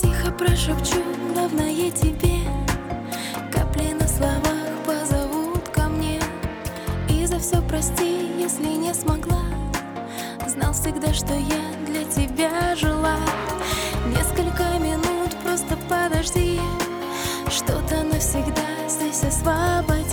[0.00, 1.02] Тихо прошепчу,
[1.34, 2.38] главное тебе.
[3.52, 6.20] Капли на словах позовут ко мне.
[7.08, 9.41] И за все прости, если не смогла
[10.72, 13.16] Знал всегда, что я для тебя жила.
[14.06, 16.60] Несколько минут просто подожди.
[17.50, 20.11] Что-то навсегда здесь освободи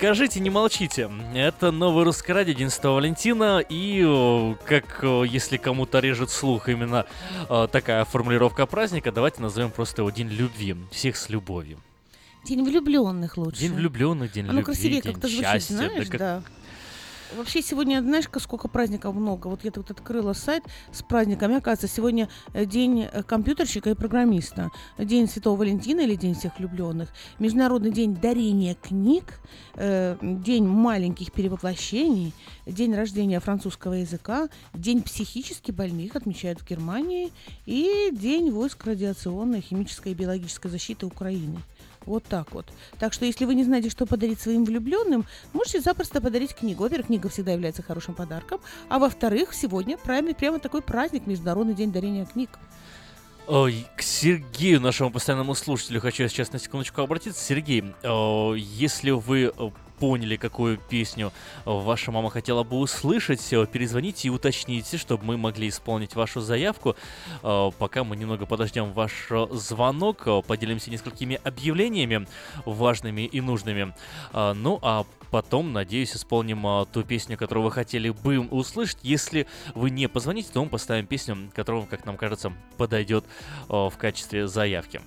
[0.00, 1.10] Скажите, не молчите.
[1.34, 3.58] Это новый русское радио 11 Валентина.
[3.68, 7.04] И э, как э, если кому-то режет слух именно
[7.50, 10.74] э, такая формулировка праздника, давайте назовем просто его День любви.
[10.90, 11.80] Всех с любовью.
[12.46, 13.60] День влюбленных лучше.
[13.60, 15.74] День влюбленных, день Оно любви, красивее день как-то звучит, счастья.
[15.74, 16.42] знаешь, как- да.
[17.36, 19.46] Вообще сегодня, знаешь, сколько праздников много.
[19.46, 21.56] Вот я тут открыла сайт с праздниками.
[21.56, 27.08] Оказывается, сегодня э, день э, компьютерщика и программиста, день Святого Валентина или день всех влюбленных,
[27.38, 29.40] Международный день дарения книг,
[29.74, 32.32] э, день маленьких перевоплощений,
[32.66, 37.30] день рождения французского языка, день психически больных отмечают в Германии
[37.64, 41.60] и день войск радиационной, химической и биологической защиты Украины.
[42.06, 42.66] Вот так вот.
[42.98, 46.82] Так что, если вы не знаете, что подарить своим влюбленным, можете запросто подарить книгу.
[46.82, 48.60] Во-первых, книга всегда является хорошим подарком.
[48.88, 52.50] А во-вторых, сегодня прямо, прямо такой праздник, Международный день дарения книг.
[53.46, 57.42] Ой, к Сергею, нашему постоянному слушателю, хочу сейчас на секундочку обратиться.
[57.44, 59.70] Сергей, э, если вы э,
[60.00, 61.30] поняли, какую песню
[61.66, 66.96] ваша мама хотела бы услышать, э, перезвоните и уточните, чтобы мы могли исполнить вашу заявку.
[67.42, 72.26] Э, Пока мы немного подождем ваш э, звонок, поделимся несколькими объявлениями
[72.64, 73.94] важными и нужными.
[74.32, 78.98] Ну, а потом, надеюсь, исполним ту песню, которую вы хотели бы услышать.
[79.02, 83.24] Если вы не позвоните, то мы поставим песню, которая, как нам кажется, подойдет
[83.68, 85.02] в качестве заявки.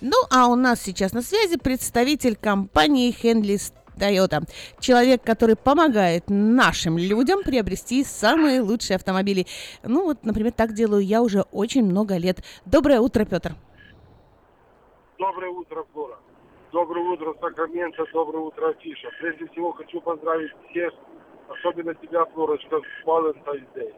[0.00, 3.56] Ну, а у нас сейчас на связи представитель компании Henley
[3.96, 4.42] Toyota.
[4.80, 9.46] Человек, который помогает нашим людям приобрести самые лучшие автомобили.
[9.82, 12.38] Ну, вот, например, так делаю я уже очень много лет.
[12.66, 13.52] Доброе утро, Петр.
[15.18, 16.18] Доброе утро, Флора.
[16.72, 18.04] Доброе утро, Сакраменто.
[18.12, 19.08] Доброе утро, Афиша.
[19.20, 20.92] Прежде всего хочу поздравить всех,
[21.48, 23.94] особенно тебя, Флорочка, с Valentine's Day.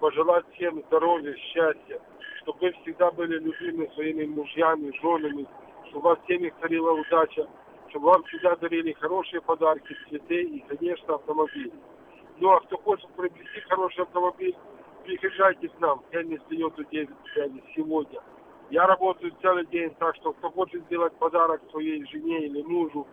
[0.00, 2.00] Пожелать всем здоровья, счастья,
[2.42, 5.46] чтобы вы всегда были любимы своими мужьями, женами,
[5.88, 7.46] чтобы у вас в семьях царила удача,
[7.90, 11.72] чтобы вам всегда дарили хорошие подарки, цветы и, конечно, автомобили.
[12.38, 14.56] Ну, а кто хочет приобрести хороший автомобиль,
[15.04, 16.02] приезжайте к нам.
[16.12, 17.10] Я не Toyota 9
[17.74, 18.20] сегодня.
[18.70, 23.06] Я работаю целый день, так что кто хочет сделать подарок своей жене или мужу,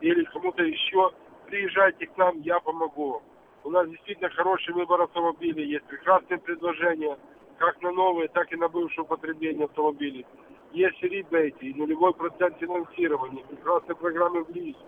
[0.00, 1.10] или кому-то еще,
[1.46, 3.22] приезжайте к нам, я помогу вам.
[3.64, 7.18] У нас действительно хороший выбор автомобилей, есть прекрасные предложения,
[7.58, 10.24] как на новые, так и на бывшее употребление автомобилей.
[10.72, 14.78] Есть ребейты и нулевой процент финансирования, прекрасные программы в лист.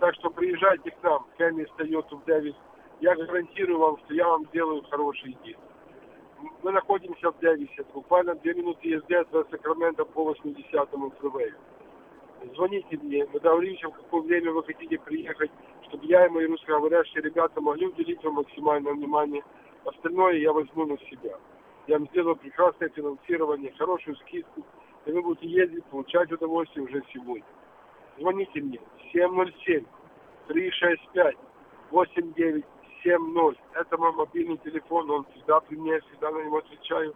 [0.00, 2.54] Так что приезжайте к нам, Кэмми Toyota в Дэвис.
[3.00, 5.56] Я гарантирую вам, что я вам сделаю хороший день.
[6.62, 11.54] Мы находимся в Дэвисе, буквально две минуты езды от Сакрамента по 80-му фривею.
[12.54, 15.50] Звоните мне, мы договоримся, в какое время вы хотите приехать,
[15.88, 19.42] чтобы я и мои русскоговорящие ребята могли уделить вам максимальное внимание.
[19.84, 21.38] Остальное я возьму на себя.
[21.86, 24.64] Я вам сделаю прекрасное финансирование, хорошую скидку,
[25.06, 27.46] и вы будете ездить, получать удовольствие уже сегодня.
[28.18, 28.80] Звоните мне
[29.12, 29.84] 707
[30.48, 31.36] 365
[31.90, 33.60] 8970.
[33.74, 37.14] Это мой мобильный телефон, он всегда при мне, всегда на него отвечаю.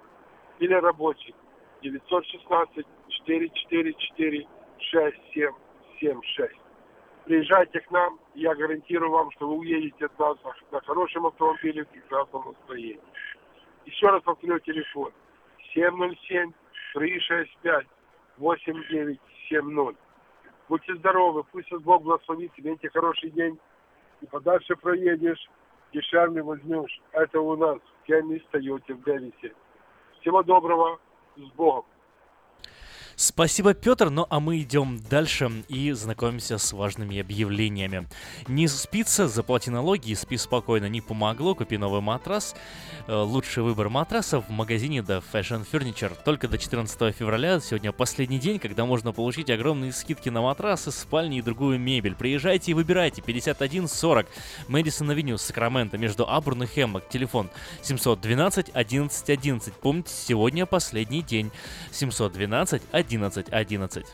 [0.61, 1.35] Или рабочий
[1.83, 4.47] 916 444
[4.79, 6.55] 6776.
[7.25, 10.39] Приезжайте к нам, я гарантирую вам, что вы уедете от нас
[10.71, 13.01] на хорошем автомобиле в прекрасном настроении.
[13.85, 15.13] Еще раз повторю телефон.
[15.75, 16.53] 707
[16.95, 17.87] 365
[18.39, 19.97] 8970.
[20.69, 23.59] Будьте здоровы, пусть Бог благословит, имейте хороший день.
[24.21, 25.49] И подальше проедешь,
[25.93, 27.01] дешевле возьмешь.
[27.13, 29.55] Это у нас в Кемми Тойоте в Дэвисе.
[30.21, 31.01] Всего доброго,
[31.37, 31.85] с Богом.
[33.23, 34.09] Спасибо, Петр.
[34.09, 38.09] Ну а мы идем дальше и знакомимся с важными объявлениями.
[38.49, 40.89] Не спится, заплати налоги спи спокойно.
[40.89, 42.57] Не помогло, купи новый матрас.
[43.07, 46.17] Э, Лучший выбор матрасов в магазине The Fashion Furniture.
[46.25, 51.41] Только до 14 февраля, сегодня последний день, когда можно получить огромные скидки на матрасы, спальни
[51.41, 52.15] и другую мебель.
[52.15, 54.29] Приезжайте и выбирайте 5140
[54.69, 57.07] Мэдисон Авеню, Сакраменто, между Абурн и Хемлок.
[57.11, 57.51] Телефон
[57.83, 59.75] 712 11 11.
[59.75, 61.51] Помните, сегодня последний день.
[61.93, 63.10] 712 11
[63.51, 64.05] 11.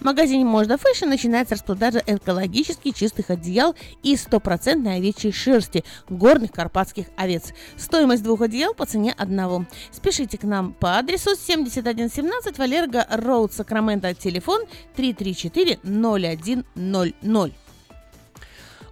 [0.00, 7.06] В магазине Можда Fashion начинается распродажа экологически чистых одеял из стопроцентной овечьей шерсти горных карпатских
[7.16, 7.52] овец.
[7.76, 9.66] Стоимость двух одеял по цене одного.
[9.92, 14.62] Спешите к нам по адресу 7117 Walerga Road, Сакраменто, телефон
[14.96, 17.63] 334 0100.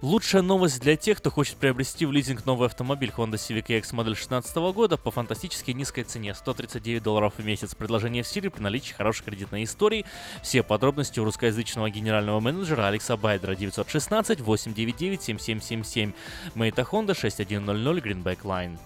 [0.03, 4.15] Лучшая новость для тех, кто хочет приобрести в лизинг новый автомобиль Honda Civic EX модель
[4.15, 7.73] 2016 года по фантастически низкой цене 139 долларов в месяц.
[7.73, 10.05] Предложение в силе при наличии хорошей кредитной истории.
[10.41, 16.11] Все подробности у русскоязычного генерального менеджера Алекса Байдера 916 899 7777.
[16.53, 18.77] Мейта Honda 6100 Greenback Line.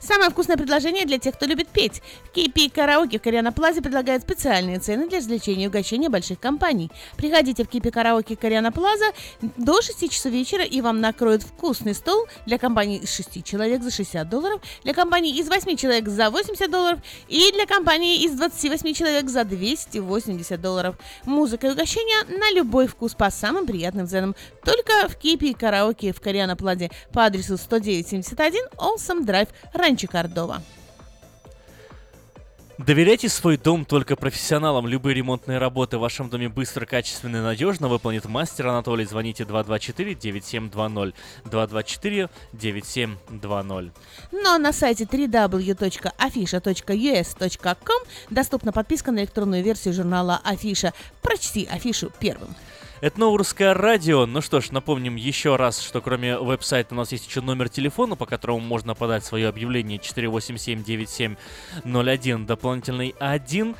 [0.00, 2.02] Самое вкусное предложение для тех, кто любит петь.
[2.34, 6.90] KP Караоке в Кориана Плазе предлагает специальные цены для развлечения и угощения больших компаний.
[7.16, 9.06] Приходите в KP Караоке Кориана Плаза
[9.40, 13.90] до 6 часов вечера и вам накроют вкусный стол для компании из 6 человек за
[13.90, 18.94] 60 долларов, для компании из 8 человек за 80 долларов и для компании из 28
[18.94, 20.96] человек за 280 долларов.
[21.24, 24.34] Музыка и угощения на любой вкус по самым приятным ценам.
[24.64, 29.48] Только в KP Караоке в Кориана Плазе по адресу 10971 Олсом Драйв,
[29.86, 30.62] Ранчо Кордова.
[32.78, 34.88] Доверяйте свой дом только профессионалам.
[34.88, 39.04] Любые ремонтные работы в вашем доме быстро, качественно и надежно выполнит мастер Анатолий.
[39.04, 41.14] Звоните 224-9720.
[41.44, 43.92] 224-9720.
[44.32, 50.92] Ну а на сайте www.afisha.us.com доступна подписка на электронную версию журнала Афиша.
[51.22, 52.56] Прочти афишу первым.
[53.02, 54.24] Это Новорусское радио.
[54.24, 58.16] Ну что ж, напомним еще раз, что кроме веб-сайта у нас есть еще номер телефона,
[58.16, 63.76] по которому можно подать свое объявление 487-9701, дополнительный 1.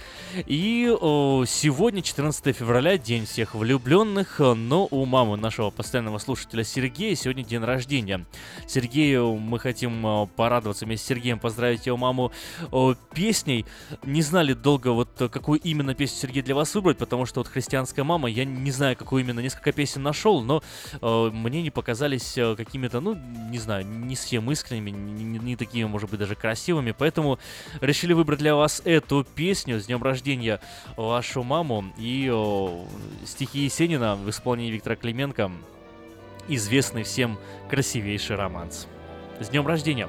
[0.47, 7.15] И о, сегодня, 14 февраля, день всех влюбленных, но у мамы нашего постоянного слушателя Сергея
[7.15, 8.27] сегодня день рождения.
[8.67, 12.33] Сергею мы хотим порадоваться вместе с Сергеем, поздравить его маму
[13.15, 13.65] песней.
[14.05, 18.03] Не знали долго, вот какую именно песню Сергей для вас выбрать, потому что вот христианская
[18.03, 20.65] мама, я не знаю, какую именно, несколько песен нашел, но
[21.01, 25.55] э, мне не показались э, какими-то, ну, не знаю, не совсем искренними, не, не- не
[25.55, 27.39] такими, может быть, даже красивыми, поэтому
[27.81, 30.61] решили выбрать для вас эту песню с днем рождения
[30.97, 32.85] вашу маму и э,
[33.25, 35.53] стихи Есенина в исполнении Виктора Клименко,
[36.49, 37.39] известный всем
[37.71, 38.89] красивейший романс.
[39.39, 40.09] С днем рождения!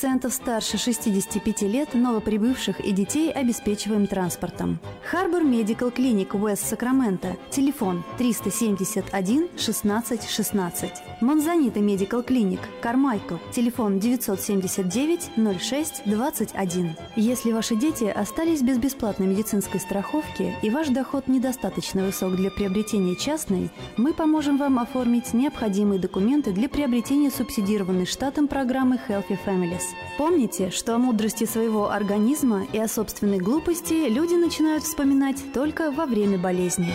[0.00, 4.78] Пациентов старше 65 лет, новоприбывших и детей обеспечиваем транспортом.
[5.04, 7.36] Харбор Медикал Клиник Уэст Сакраменто.
[7.50, 10.90] Телефон 371 16 16.
[11.20, 12.60] Монзанита Медикал Клиник.
[12.80, 13.34] Кармайкл.
[13.52, 15.30] Телефон 979
[15.60, 16.96] 06 21.
[17.14, 23.16] Если ваши дети остались без бесплатной медицинской страховки и ваш доход недостаточно высок для приобретения
[23.16, 29.82] частной, мы поможем вам оформить необходимые документы для приобретения субсидированной штатом программы Healthy Families.
[30.16, 36.06] Помните, что о мудрости своего организма и о собственной глупости люди начинают вспоминать только во
[36.06, 36.94] время болезни.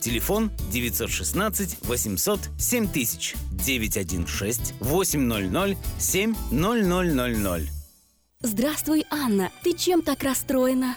[0.00, 3.36] Телефон 916 800 7000
[3.66, 7.68] 916 800 7000.
[8.42, 9.50] Здравствуй, Анна.
[9.62, 10.96] Ты чем так расстроена?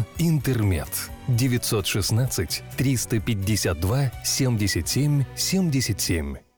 [0.17, 1.11] «Интермед».
[1.27, 6.50] 916 352 77 77.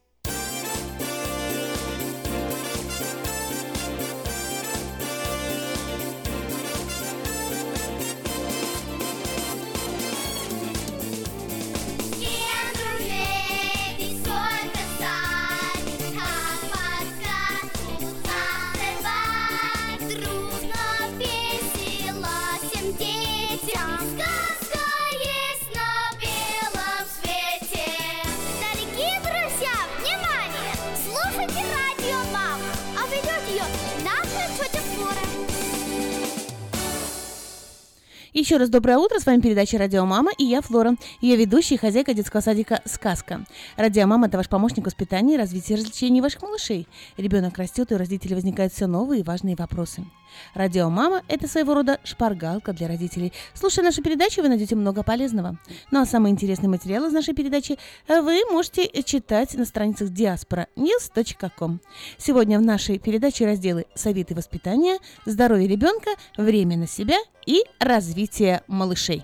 [38.53, 41.77] Еще раз доброе утро, с вами передача «Радио Мама» и я, Флора, ее ведущая и
[41.79, 43.45] хозяйка детского садика «Сказка».
[43.77, 46.87] «Радио Мама»— это ваш помощник в воспитании и развитии развлечений ваших малышей.
[47.17, 50.05] Ребенок растет, и у родителей возникают все новые и важные вопросы.
[50.53, 53.33] «Радио Мама»— это своего рода шпаргалка для родителей.
[53.53, 55.57] Слушая нашу передачу, вы найдете много полезного.
[55.91, 57.77] Ну а самые интересные материалы из нашей передачи
[58.07, 61.81] вы можете читать на страницах diasporanews.com.
[62.17, 69.23] Сегодня в нашей передаче разделы «Советы воспитания», «Здоровье ребенка», «Время на себя» и «Развитие малышей».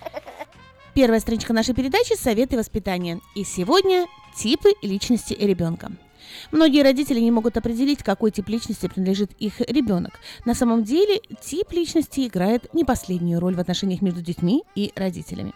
[0.93, 3.21] Первая страничка нашей передачи– советы воспитания.
[3.33, 5.89] И сегодня типы личности ребенка.
[6.51, 10.19] Многие родители не могут определить, какой тип личности принадлежит их ребенок.
[10.43, 15.53] На самом деле, тип личности играет не последнюю роль в отношениях между детьми и родителями.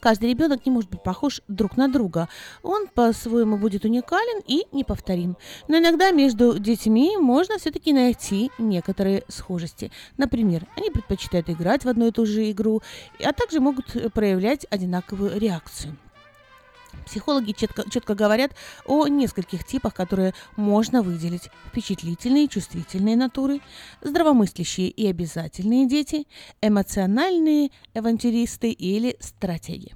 [0.00, 2.28] Каждый ребенок не может быть похож друг на друга.
[2.62, 5.36] Он по-своему будет уникален и неповторим.
[5.66, 9.90] Но иногда между детьми можно все-таки найти некоторые схожести.
[10.16, 12.82] Например, они предпочитают играть в одну и ту же игру,
[13.22, 15.96] а также могут проявлять одинаковую реакцию.
[17.06, 18.52] Психологи четко, четко говорят
[18.84, 21.48] о нескольких типах, которые можно выделить.
[21.66, 23.60] Впечатлительные чувствительные натуры,
[24.02, 26.26] здравомыслящие и обязательные дети,
[26.60, 29.94] эмоциональные авантюристы или стратеги.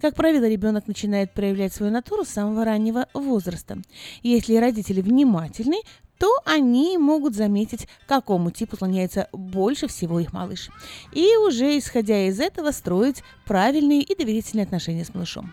[0.00, 3.78] Как правило, ребенок начинает проявлять свою натуру с самого раннего возраста.
[4.22, 5.76] Если родители внимательны,
[6.22, 10.70] то они могут заметить, какому типу склоняется больше всего их малыш.
[11.10, 15.52] И уже исходя из этого строить правильные и доверительные отношения с малышом.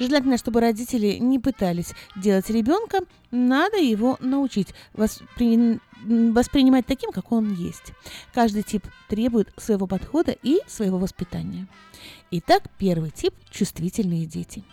[0.00, 2.98] Желательно, чтобы родители не пытались делать ребенка,
[3.30, 5.78] надо его научить воспри...
[6.02, 7.92] воспринимать таким, как он есть.
[8.34, 11.68] Каждый тип требует своего подхода и своего воспитания.
[12.32, 14.64] Итак, первый тип– чувствительные дети.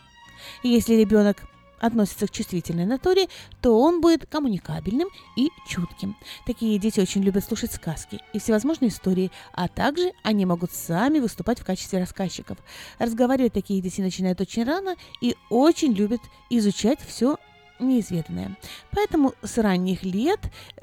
[0.64, 1.44] Если ребенок
[1.86, 3.28] относится к чувствительной натуре,
[3.62, 6.16] то он будет коммуникабельным и чутким.
[6.46, 11.60] Такие дети очень любят слушать сказки и всевозможные истории, а также они могут сами выступать
[11.60, 12.58] в качестве рассказчиков.
[13.00, 17.38] Разговаривать такие дети начинают очень рано и очень любят изучать все
[17.80, 18.58] неизведанное.
[18.92, 20.40] Поэтому с ранних лет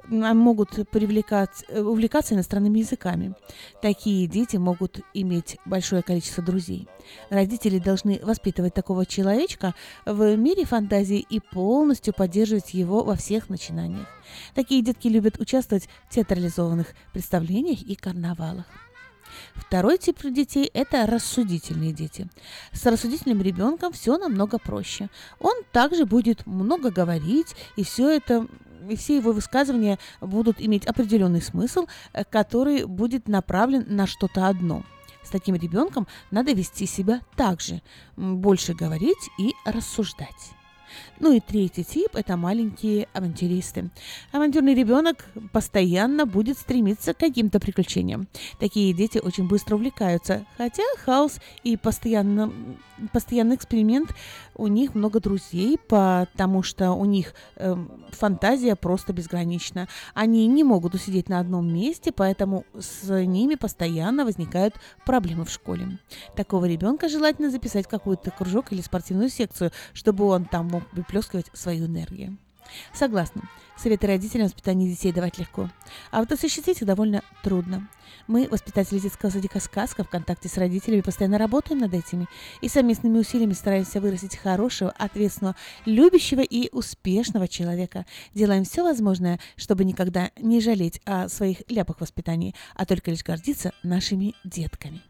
[0.08, 3.34] м, могут привлекать, э, увлекаться иностранными языками.
[3.80, 6.88] Такие дети могут иметь большое количество друзей.
[7.30, 9.74] Родители должны воспитывать такого человечка
[10.04, 14.06] в мире фантазии и полностью поддерживать его во всех начинаниях.
[14.54, 18.66] Такие детки любят участвовать в театрализованных представлениях и карнавалах.
[19.54, 22.28] Второй тип детей– это рассудительные дети.
[22.72, 25.08] С рассудительным ребенком все намного проще.
[25.40, 28.46] Он также будет много говорить, и все это
[28.88, 34.82] и все его высказывания будут иметь определенный смысл, э, который будет направлен на что-то одно.
[35.22, 37.80] С таким ребенком надо вести себя так же,
[38.16, 40.52] больше говорить и рассуждать.
[41.20, 43.90] Ну и третий тип– это маленькие авантюристы.
[44.32, 48.28] Авантюрный ребенок постоянно будет стремиться к каким-то приключениям.
[48.58, 52.52] Такие дети очень быстро увлекаются, хотя хаос и постоянно,
[53.12, 54.14] постоянный эксперимент
[54.54, 59.88] у них много друзей, потому что у них эм, фантазия просто безгранична.
[60.14, 64.74] Они не могут усидеть на одном месте, поэтому с ними постоянно возникают
[65.06, 65.98] проблемы в школе.
[66.36, 71.50] Такого ребенка желательно записать в какой-то кружок или спортивную секцию, чтобы он там мог выплескивать
[71.52, 72.36] свою энергию.
[72.92, 73.42] Согласна.
[73.76, 75.70] Советы родителям о воспитании детей давать легко.
[76.10, 77.88] А вот осуществить их довольно трудно.
[78.26, 82.28] Мы, воспитатели детского садика «Сказка», в контакте с родителями постоянно работаем над этими
[82.60, 85.56] и совместными усилиями стараемся вырастить хорошего, ответственного,
[85.86, 88.06] любящего и успешного человека.
[88.34, 93.72] Делаем все возможное, чтобы никогда не жалеть о своих ляпах воспитании, а только лишь гордиться
[93.82, 95.02] нашими детками.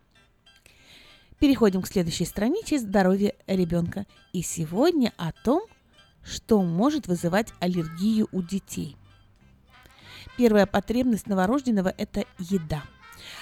[1.43, 4.07] Переходим к следующей странице «Здоровье ребенка».
[4.33, 5.63] И сегодня о том,
[6.23, 8.97] что может вызывать аллергию у детей.
[10.39, 12.85] Первая потребность новорожденного– это еда.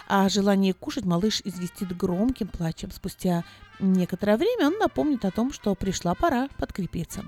[0.08, 2.90] А желание кушать малыш известит громким плачем.
[2.90, 3.44] Спустя
[3.78, 7.24] некоторое время он напомнит о том, что пришла пора подкрепиться.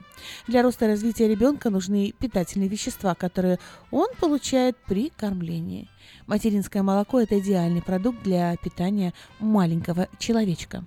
[0.46, 3.58] Для роста и развития ребенка нужны питательные вещества, которые
[3.90, 5.88] он получает при кормлении.
[6.26, 10.84] Материнское молоко– это идеальный продукт для питания маленького человечка.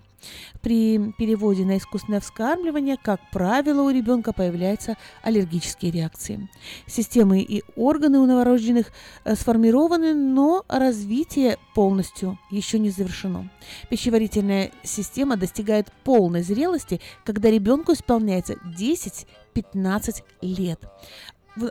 [0.62, 6.50] При переводе на искусственное вскармливание, как правило, у ребенка появляются аллергические реакции.
[6.88, 8.92] Системы и органы у новорожденных
[9.24, 13.50] э, сформированы, но развитие полностью еще не завершено.
[13.90, 20.80] Пищеварительная система достигает полной зрелости, когда ребенку исполняется 10-15 лет.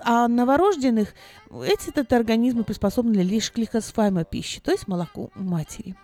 [0.03, 1.15] А новорожденных
[1.51, 5.95] эти этот организмы приспособлены лишь к легкосваемой пище, то есть молоку матери.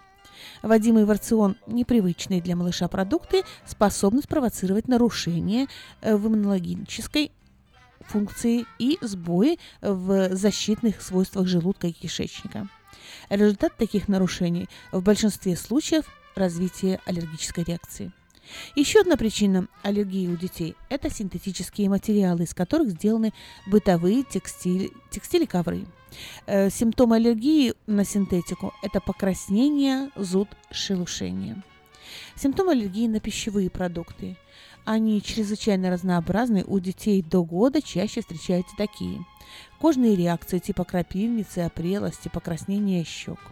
[0.63, 5.67] Вводимый в рацион непривычные для малыша продукты способны спровоцировать нарушение
[6.03, 7.33] э, в иммунологической
[8.01, 12.69] функции и сбои в защитных свойствах желудка и кишечника.
[13.29, 16.05] Результат таких нарушений в большинстве случаев–
[16.35, 18.13] развитие аллергической реакции.
[18.75, 23.33] Еще одна причина аллергии у детей– это синтетические материалы, из которых сделаны
[23.67, 25.87] бытовые текстили, текстили ковры.
[26.47, 31.63] Э, симптомы аллергии на синтетику– это покраснение, зуд, шелушение.
[32.37, 34.37] Симптомы аллергии на пищевые продукты.
[34.85, 36.65] Они чрезвычайно разнообразны.
[36.67, 39.25] У детей до года чаще встречаются такие.
[39.79, 43.39] Кожные реакции типа крапивницы, опрелости, покраснения щек–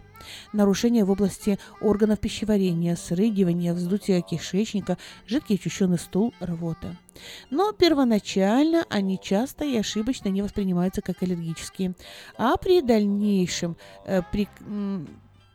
[0.53, 6.97] нарушения в области органов пищеварения, срыгивания, вздутия кишечника, жидкий очищенный стул, рвота.
[7.49, 11.93] Но первоначально они часто и ошибочно не воспринимаются как аллергические,
[12.37, 14.47] а при дальнейшем э, при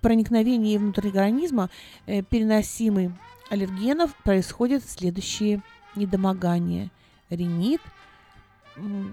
[0.04, 1.70] проникновении внутрь организма
[2.04, 3.10] э, переносимый
[3.48, 5.62] аллергенов происходят следующие
[5.96, 6.90] недомогания.
[7.30, 7.80] Ринит,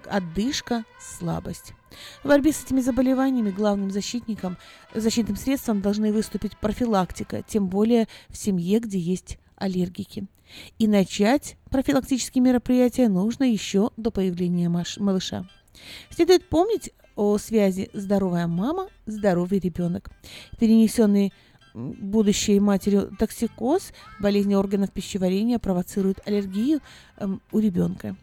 [0.10, 1.72] отдышка, слабость.
[2.24, 4.58] В борьбе с этими заболеваниями главным защитником,
[4.94, 10.28] защитным средством должны выступить профилактика, тем более в семье, где есть аллергики.
[10.78, 15.48] И начать профилактические мероприятия нужно еще до появления малыша.
[16.10, 20.10] Следует помнить о связи здоровая мама, здоровый ребенок.
[20.60, 21.34] Перенесенный
[21.74, 26.82] будущей матерью токсикоз, болезни органов пищеварения провоцирует аллергию
[27.18, 28.16] эм, у ребенка.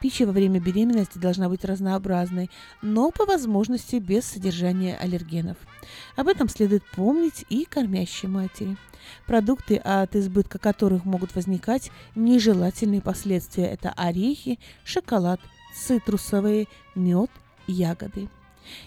[0.00, 2.50] Пища во время беременности должна быть разнообразной,
[2.82, 5.56] но по возможности без содержания аллергенов.
[6.16, 8.76] Об этом следует помнить и кормящей матери.
[9.26, 15.40] Продукты, от избытка которых могут возникать нежелательные последствия, это орехи, шоколад,
[15.74, 17.30] цитрусовые, мед,
[17.66, 18.28] ягоды.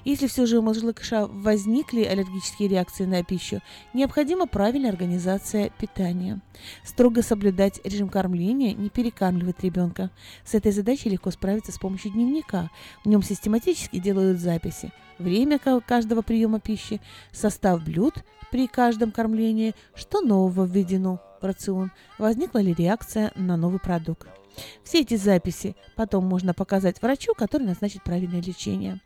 [0.05, 3.61] Если все же у малыша возникли аллергические реакции на пищу,
[3.93, 6.39] необходима правильная организация питания.
[6.83, 10.11] Строго соблюдать режим кормления, не перекармливать ребенка.
[10.43, 12.69] С этой задачей легко справиться с помощью дневника.
[13.03, 14.91] В нем систематически делают записи.
[15.17, 17.01] Время каждого приема пищи,
[17.31, 18.13] состав блюд
[18.51, 24.27] при каждом кормлении, что нового введено в рацион, возникла ли реакция на новый продукт.
[24.83, 28.99] Все эти записи потом можно показать врачу, который назначит правильное лечение.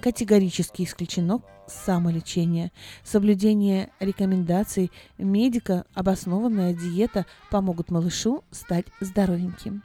[0.00, 2.72] Категорически исключено самолечение.
[3.04, 9.82] Соблюдение рекомендаций медика, обоснованная диета помогут малышу стать здоровеньким.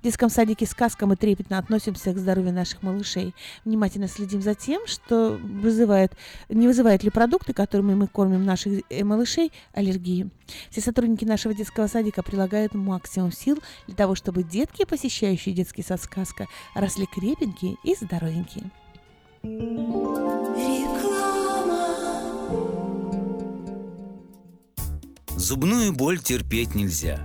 [0.00, 3.34] В детском садике «Сказка» мы трепетно относимся к здоровью наших малышей.
[3.64, 6.12] Внимательно следим за тем, что вызывает,
[6.48, 10.30] не вызывают ли продукты, которыми мы кормим наших э, малышей, аллергии.
[10.70, 16.02] Все сотрудники нашего детского садика прилагают максимум сил для того, чтобы детки, посещающие детский сад
[16.02, 18.70] «Сказка», росли крепенькие и здоровенькие.
[25.36, 27.24] Зубную боль терпеть нельзя.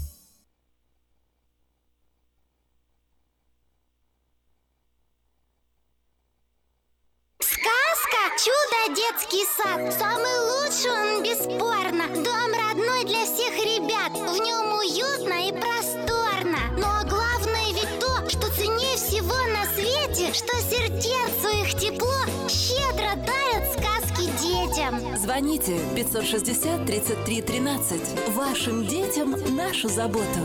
[30.01, 30.39] Заботу.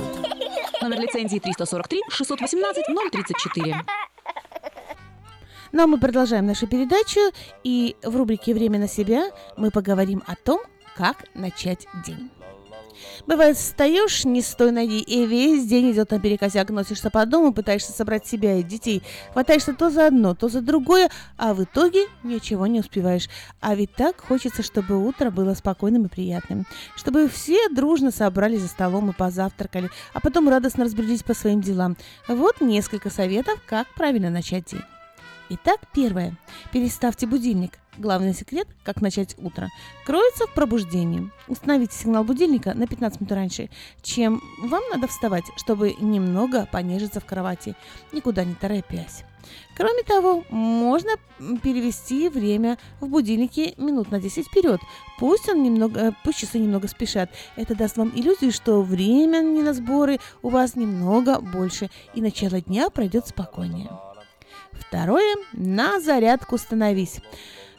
[0.82, 3.76] Номер лицензии 343 618 034.
[5.72, 7.20] Ну а мы продолжаем нашу передачу,
[7.64, 10.60] и в рубрике «Время на себя» мы поговорим о том,
[10.94, 12.30] как начать день.
[13.26, 17.90] Бывает, встаешь не с той ноги, и весь день идет наперекосяк, носишься по дому, пытаешься
[17.90, 22.68] собрать себя и детей, хватаешься то за одно, то за другое, а в итоге ничего
[22.68, 23.28] не успеваешь.
[23.60, 28.68] А ведь так хочется, чтобы утро было спокойным и приятным, чтобы все дружно собрались за
[28.68, 31.96] столом и позавтракали, а потом радостно разбрелись по своим делам.
[32.28, 34.82] Вот несколько советов, как правильно начать день.
[35.48, 36.36] Итак, первое.
[36.72, 37.78] Переставьте будильник.
[37.98, 39.68] Главный секрет, как начать утро,
[40.04, 41.30] кроется в пробуждении.
[41.48, 43.70] Установите сигнал будильника на 15 минут раньше,
[44.02, 47.74] чем вам надо вставать, чтобы немного понежиться в кровати,
[48.12, 49.24] никуда не торопясь.
[49.76, 51.12] Кроме того, можно
[51.62, 54.80] перевести время в будильнике минут на 10 вперед.
[55.18, 57.30] Пусть, он немного, пусть часы немного спешат.
[57.54, 62.60] Это даст вам иллюзию, что время не на сборы у вас немного больше, и начало
[62.60, 63.90] дня пройдет спокойнее.
[64.80, 65.36] Второе.
[65.52, 67.20] На зарядку становись.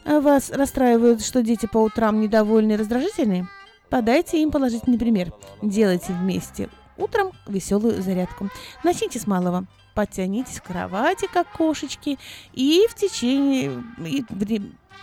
[0.04, 3.48] Вас расстраивают, что дети по утрам недовольны и раздражительны?
[3.90, 5.32] Подайте им положительный пример.
[5.62, 6.68] Делайте вместе
[6.98, 8.48] утром веселую зарядку.
[8.84, 9.66] Начните с малого.
[9.94, 12.18] Подтянитесь в кровати, как кошечки,
[12.52, 14.24] и в течение, и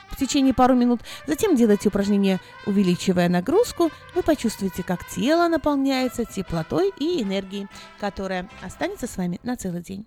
[0.09, 1.01] в течение пару минут.
[1.27, 3.91] Затем делайте упражнения, увеличивая нагрузку.
[4.13, 7.67] Вы почувствуете, как тело наполняется теплотой и энергией,
[7.99, 10.05] которая останется с вами на целый день.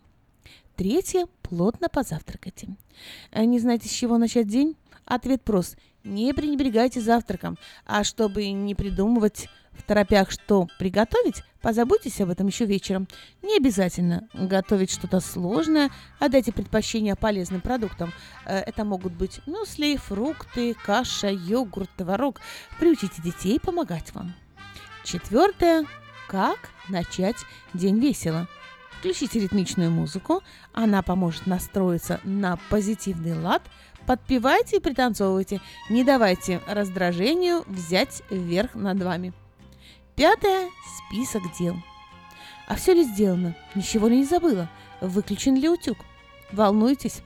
[0.79, 2.69] Третье– плотно позавтракайте.
[3.35, 4.77] Не знаете, с чего начать день?
[5.05, 5.77] Ответ прост.
[6.05, 12.65] Не пренебрегайте завтраком, а чтобы не придумывать в торопях, что приготовить, позаботьтесь об этом еще
[12.65, 13.09] вечером.
[13.43, 15.91] Не обязательно готовить что-то сложное,
[16.21, 18.13] отдайте предпочтение полезным продуктам.
[18.45, 22.41] Это могут быть мюсли, фрукты, каша, йогурт, творог.
[22.79, 24.33] Приучите детей помогать вам.
[25.03, 25.87] Четвертое.
[26.29, 27.39] Как начать
[27.75, 28.47] день весело?
[28.99, 30.43] Включите ритмичную музыку,
[30.73, 33.63] она поможет настроиться на позитивный лад.
[34.09, 35.61] Подпевайте и пританцовывайте.
[35.89, 39.33] Не давайте раздражению взять вверх над вами.
[40.17, 40.69] Пятое.
[41.07, 41.77] Список дел.
[42.67, 43.55] А все ли сделано?
[43.77, 44.69] Ничего ли не забыла?
[45.01, 45.99] Выключен ли утюг?
[46.51, 47.23] Волнуетесь?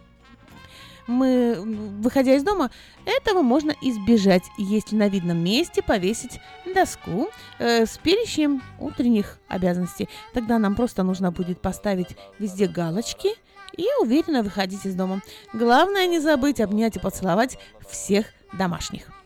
[1.07, 1.61] Мы,
[2.01, 2.71] выходя из дома,
[3.05, 6.41] этого можно избежать, если на видном месте повесить
[6.75, 10.09] доску э, с перечнем утренних обязанностей.
[10.35, 13.31] Тогда нам просто нужно будет поставить везде галочки
[13.77, 15.23] и уверенно выходить из дома.
[15.53, 17.59] Главное не забыть обнять и поцеловать
[17.89, 19.22] всех домашних.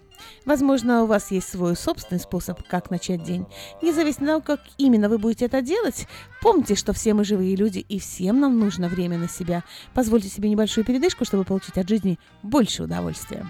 [0.47, 3.47] Возможно, у вас есть свой собственный способ, как начать день.
[3.83, 6.07] Независимо от того, как именно вы будете это делать,
[6.41, 9.65] помните, что все мы живые люди, и всем нам нужно время на себя.
[9.93, 13.45] Позвольте себе небольшую передышку, чтобы получить от жизни больше удовольствия.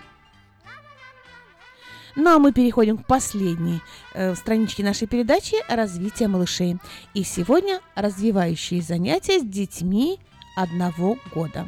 [2.17, 3.83] Ну а мы переходим к последней
[4.15, 6.79] э, страничке нашей передачи «Развитие малышей».
[7.13, 10.19] И сегодня развивающие занятия с детьми
[10.57, 11.67] одного года.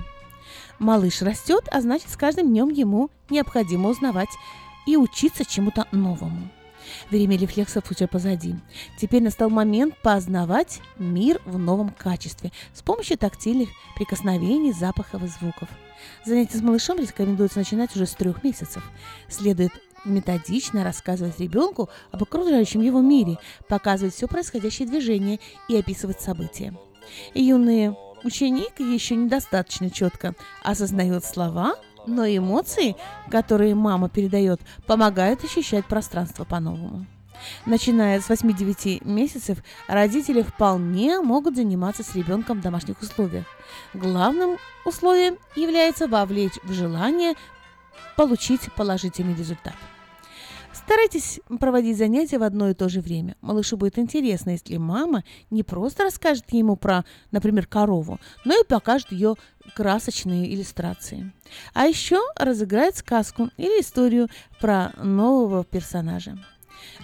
[0.78, 4.30] Малыш растет, а значит с каждым днем ему необходимо узнавать
[4.88, 6.48] и учиться чему-то новому.
[7.10, 8.54] Время рефлексов уже позади.
[8.98, 15.68] Теперь настал момент познавать мир в новом качестве с помощью тактильных прикосновений, запахов и звуков.
[16.24, 18.82] Занятия с малышом рекомендуется начинать уже с трех месяцев.
[19.28, 19.72] Следует
[20.06, 23.36] методично рассказывать ребенку об окружающем его мире,
[23.68, 25.38] показывать все происходящее движение
[25.68, 26.74] и описывать события.
[27.34, 27.94] И юные
[28.24, 31.76] ученик еще недостаточно четко осознает слова,
[32.08, 32.96] но эмоции,
[33.30, 37.06] которые мама передает, помогают ощущать пространство по-новому.
[37.66, 43.46] Начиная с 8-9 месяцев, родители вполне могут заниматься с ребенком в домашних условиях.
[43.94, 47.34] Главным условием является вовлечь в желание
[48.16, 49.74] получить положительный результат.
[50.72, 53.36] Старайтесь проводить занятия в одно и то же время.
[53.40, 59.12] Малышу будет интересно, если мама не просто расскажет ему про, например, корову, но и покажет
[59.12, 59.34] ее
[59.78, 61.30] красочные иллюстрации.
[61.72, 64.26] А еще разыграет сказку или историю
[64.60, 66.36] про нового персонажа.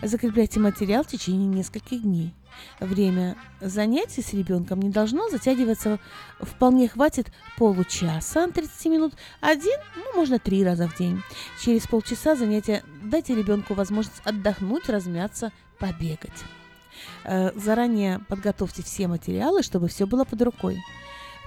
[0.02, 2.34] Закрепляйте материал в течение нескольких дней.
[2.80, 6.00] Время занятий с ребенком не должно затягиваться.
[6.40, 11.22] Вполне хватит получаса, 30 минут, один, ну, можно три раза в день.
[11.62, 16.42] Через полчаса занятия дайте ребенку возможность отдохнуть, размяться, побегать.
[17.22, 20.82] Э, заранее подготовьте все материалы, чтобы все было под рукой.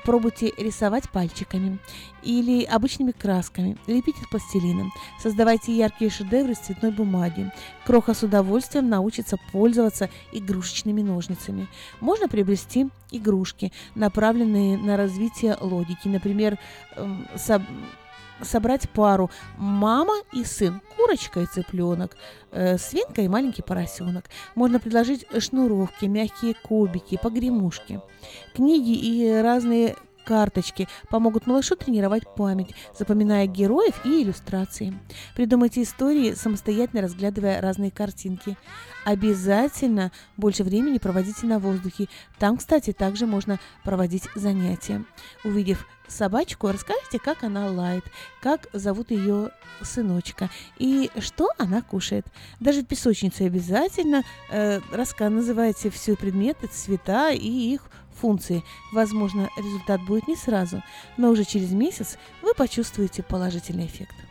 [0.07, 1.79] Пробуйте рисовать пальчиками
[2.23, 7.51] или обычными красками, лепите пластилином, создавайте яркие шедевры из цветной бумаги.
[7.85, 11.67] Кроха с удовольствием научится пользоваться игрушечными ножницами.
[11.99, 16.57] Можно приобрести игрушки, направленные на развитие логики, например,
[16.95, 17.27] эм,
[18.41, 22.15] собрать пару мама и сын, курочка и цыпленок,
[22.51, 24.25] э, свинка и маленький поросенок.
[24.55, 28.01] Можно предложить шнуровки, мягкие кубики, погремушки.
[28.55, 29.95] Книги и разные
[30.27, 34.93] карточки помогут малышу тренировать память, запоминая героев и иллюстрации.
[35.35, 38.57] Придумайте истории, самостоятельно разглядывая разные картинки.
[39.05, 42.09] Обязательно больше времени проводите на воздухе.
[42.39, 45.05] Там, кстати, также можно проводить занятия.
[45.45, 48.03] Увидев собачку, расскажите, как она лает,
[48.41, 49.51] как зовут ее
[49.81, 52.25] сыночка и что она кушает.
[52.59, 57.83] Даже в песочнице обязательно э, раска называйте все предметы, цвета и их
[58.17, 58.63] функции.
[58.91, 60.83] Возможно, результат будет не сразу,
[61.17, 64.26] но уже через месяц вы почувствуете положительный эффект.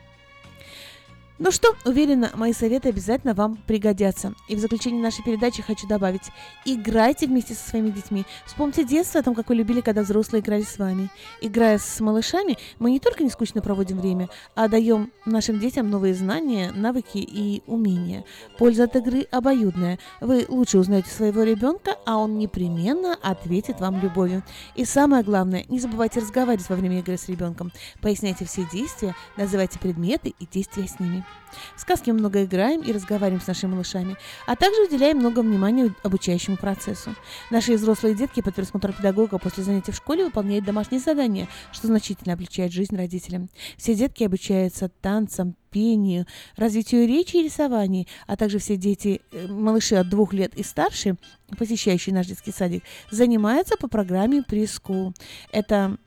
[1.39, 4.33] Ну что, уверена, мои советы обязательно вам пригодятся.
[4.49, 6.31] И в заключение нашей передачи хочу добавить.
[6.65, 8.25] Играйте вместе со своими детьми.
[8.47, 11.11] Вспомните детство о том, как вы любили, когда взрослые играли с вами.
[11.43, 16.15] Играя с малышами, мы не только не скучно проводим время, а даем нашим детям новые
[16.15, 18.25] знания, навыки и умения.
[18.57, 19.99] Польза от игры обоюдная.
[20.23, 24.43] Вы лучше узнаете своего ребенка, а он непременно ответит вам любовью.
[24.75, 27.73] И самое главное, не забывайте разговаривать во время игры с ребенком.
[28.01, 31.26] Поясняйте все действия, называйте предметы и действия с ними.
[31.75, 34.17] В сказке мы много играем и разговариваем с нашими малышами,
[34.47, 37.15] а также уделяем много внимания обучающему процессу.
[37.51, 42.35] Наши взрослые детки под присмотром педагога после занятий в школе выполняют домашние задания, что значительно
[42.35, 43.49] облегчает жизнь родителям.
[43.77, 46.27] Все детки обучаются танцам, пению,
[46.57, 51.17] развитию речи и рисованию, а также все дети, э, малыши от двух лет и старше,
[51.59, 55.15] посещающие наш детский садик, занимаются по программе Preschool.
[55.53, 55.99] Это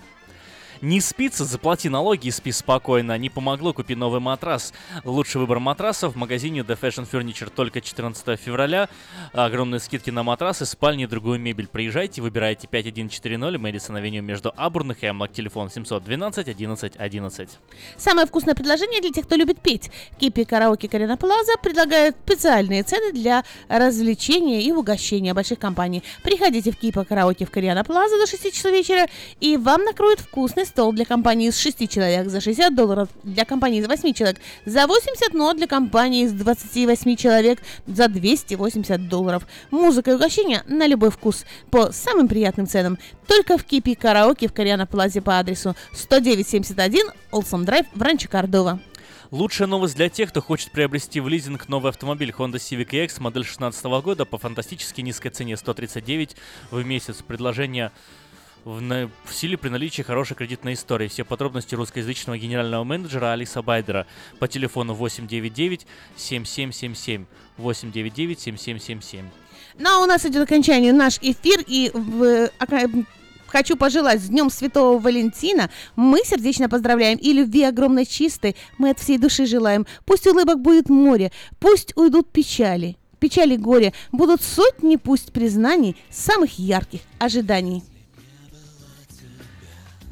[0.82, 3.16] Не спится, заплати налоги и спи спокойно.
[3.16, 4.72] Не помогло, купи новый матрас.
[5.04, 8.88] Лучший выбор матрасов в магазине The Fashion Furniture только 14 февраля.
[9.32, 11.68] Огромные скидки на матрасы, спальни и другую мебель.
[11.68, 15.32] Приезжайте, выбирайте 5140 Мэдисон Авеню между Абурн и Хемлок.
[15.32, 17.48] Телефон 712 11 11.
[17.96, 19.88] Самое вкусное предложение для тех, кто любит петь.
[20.18, 26.02] Кипи Караоке Карина Плаза предлагают специальные цены для развлечения и угощения больших компаний.
[26.24, 29.06] Приходите в Кипа Караоке в Кориана Плаза до 6 часов вечера,
[29.38, 33.80] и вам накроют вкусный стол для компании из 6 человек за 60 долларов, для компании
[33.80, 39.46] из 8 человек за 80, но для компании из 28 человек за 280 долларов.
[39.70, 42.98] Музыка и угощения на любой вкус по самым приятным ценам.
[43.26, 48.80] Только в Кипи Караоке в Кориана Плазе по адресу 10971 Олсом Драйв в Ранчо Кордова.
[49.30, 53.42] Лучшая новость для тех, кто хочет приобрести в лизинг новый автомобиль Honda Civic EX модель
[53.42, 56.36] 2016 года по фантастически низкой цене 139
[56.70, 57.16] в месяц.
[57.26, 57.92] Предложение
[58.64, 61.08] в, на, в силе при наличии хорошей кредитной истории.
[61.08, 64.06] Все подробности русскоязычного генерального менеджера Алиса Байдера
[64.38, 65.86] по телефону 899
[66.16, 67.26] 7777
[67.58, 69.26] 899 7777.
[69.78, 72.50] Ну а у нас идет окончание наш эфир, и в,
[73.46, 75.70] хочу пожелать с Днем Святого Валентина.
[75.96, 78.56] Мы сердечно поздравляем и любви огромной чистой.
[78.78, 79.86] Мы от всей души желаем.
[80.04, 82.96] Пусть улыбок будет море, пусть уйдут печали.
[83.18, 87.84] Печали горе будут сотни пусть признаний самых ярких ожиданий.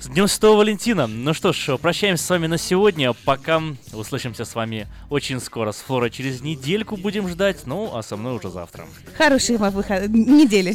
[0.01, 1.07] С Днем Святого Валентина.
[1.07, 3.13] Ну что ж, прощаемся с вами на сегодня.
[3.13, 3.61] Пока
[3.93, 5.73] услышимся с вами очень скоро.
[5.73, 7.67] С Флорой через недельку будем ждать.
[7.67, 8.87] Ну, а со мной уже завтра.
[9.19, 10.09] Хорошей вам выход...
[10.09, 10.71] недели.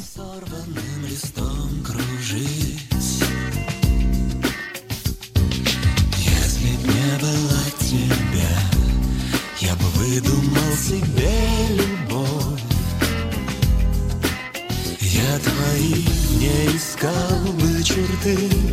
[1.09, 2.83] листом кружить
[6.17, 8.59] Если б не было тебя
[9.59, 11.31] Я бы выдумал себе
[11.71, 12.61] любовь
[15.01, 16.05] Я твои
[16.39, 18.65] не искал бы черты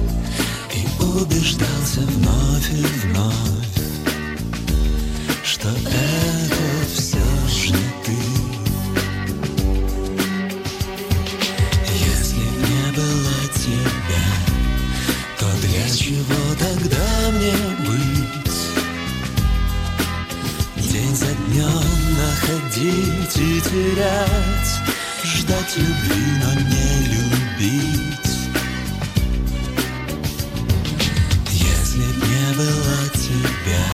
[1.15, 3.35] убеждался вновь и вновь
[5.45, 6.65] Что это
[6.95, 7.19] все
[7.49, 7.75] же
[8.05, 8.17] ты
[11.87, 14.29] Если б не было тебя,
[15.39, 17.57] то для чего тогда мне
[17.87, 18.43] быть?
[20.91, 24.71] День за днем находить и терять,
[25.25, 27.22] ждать любви, но не любить.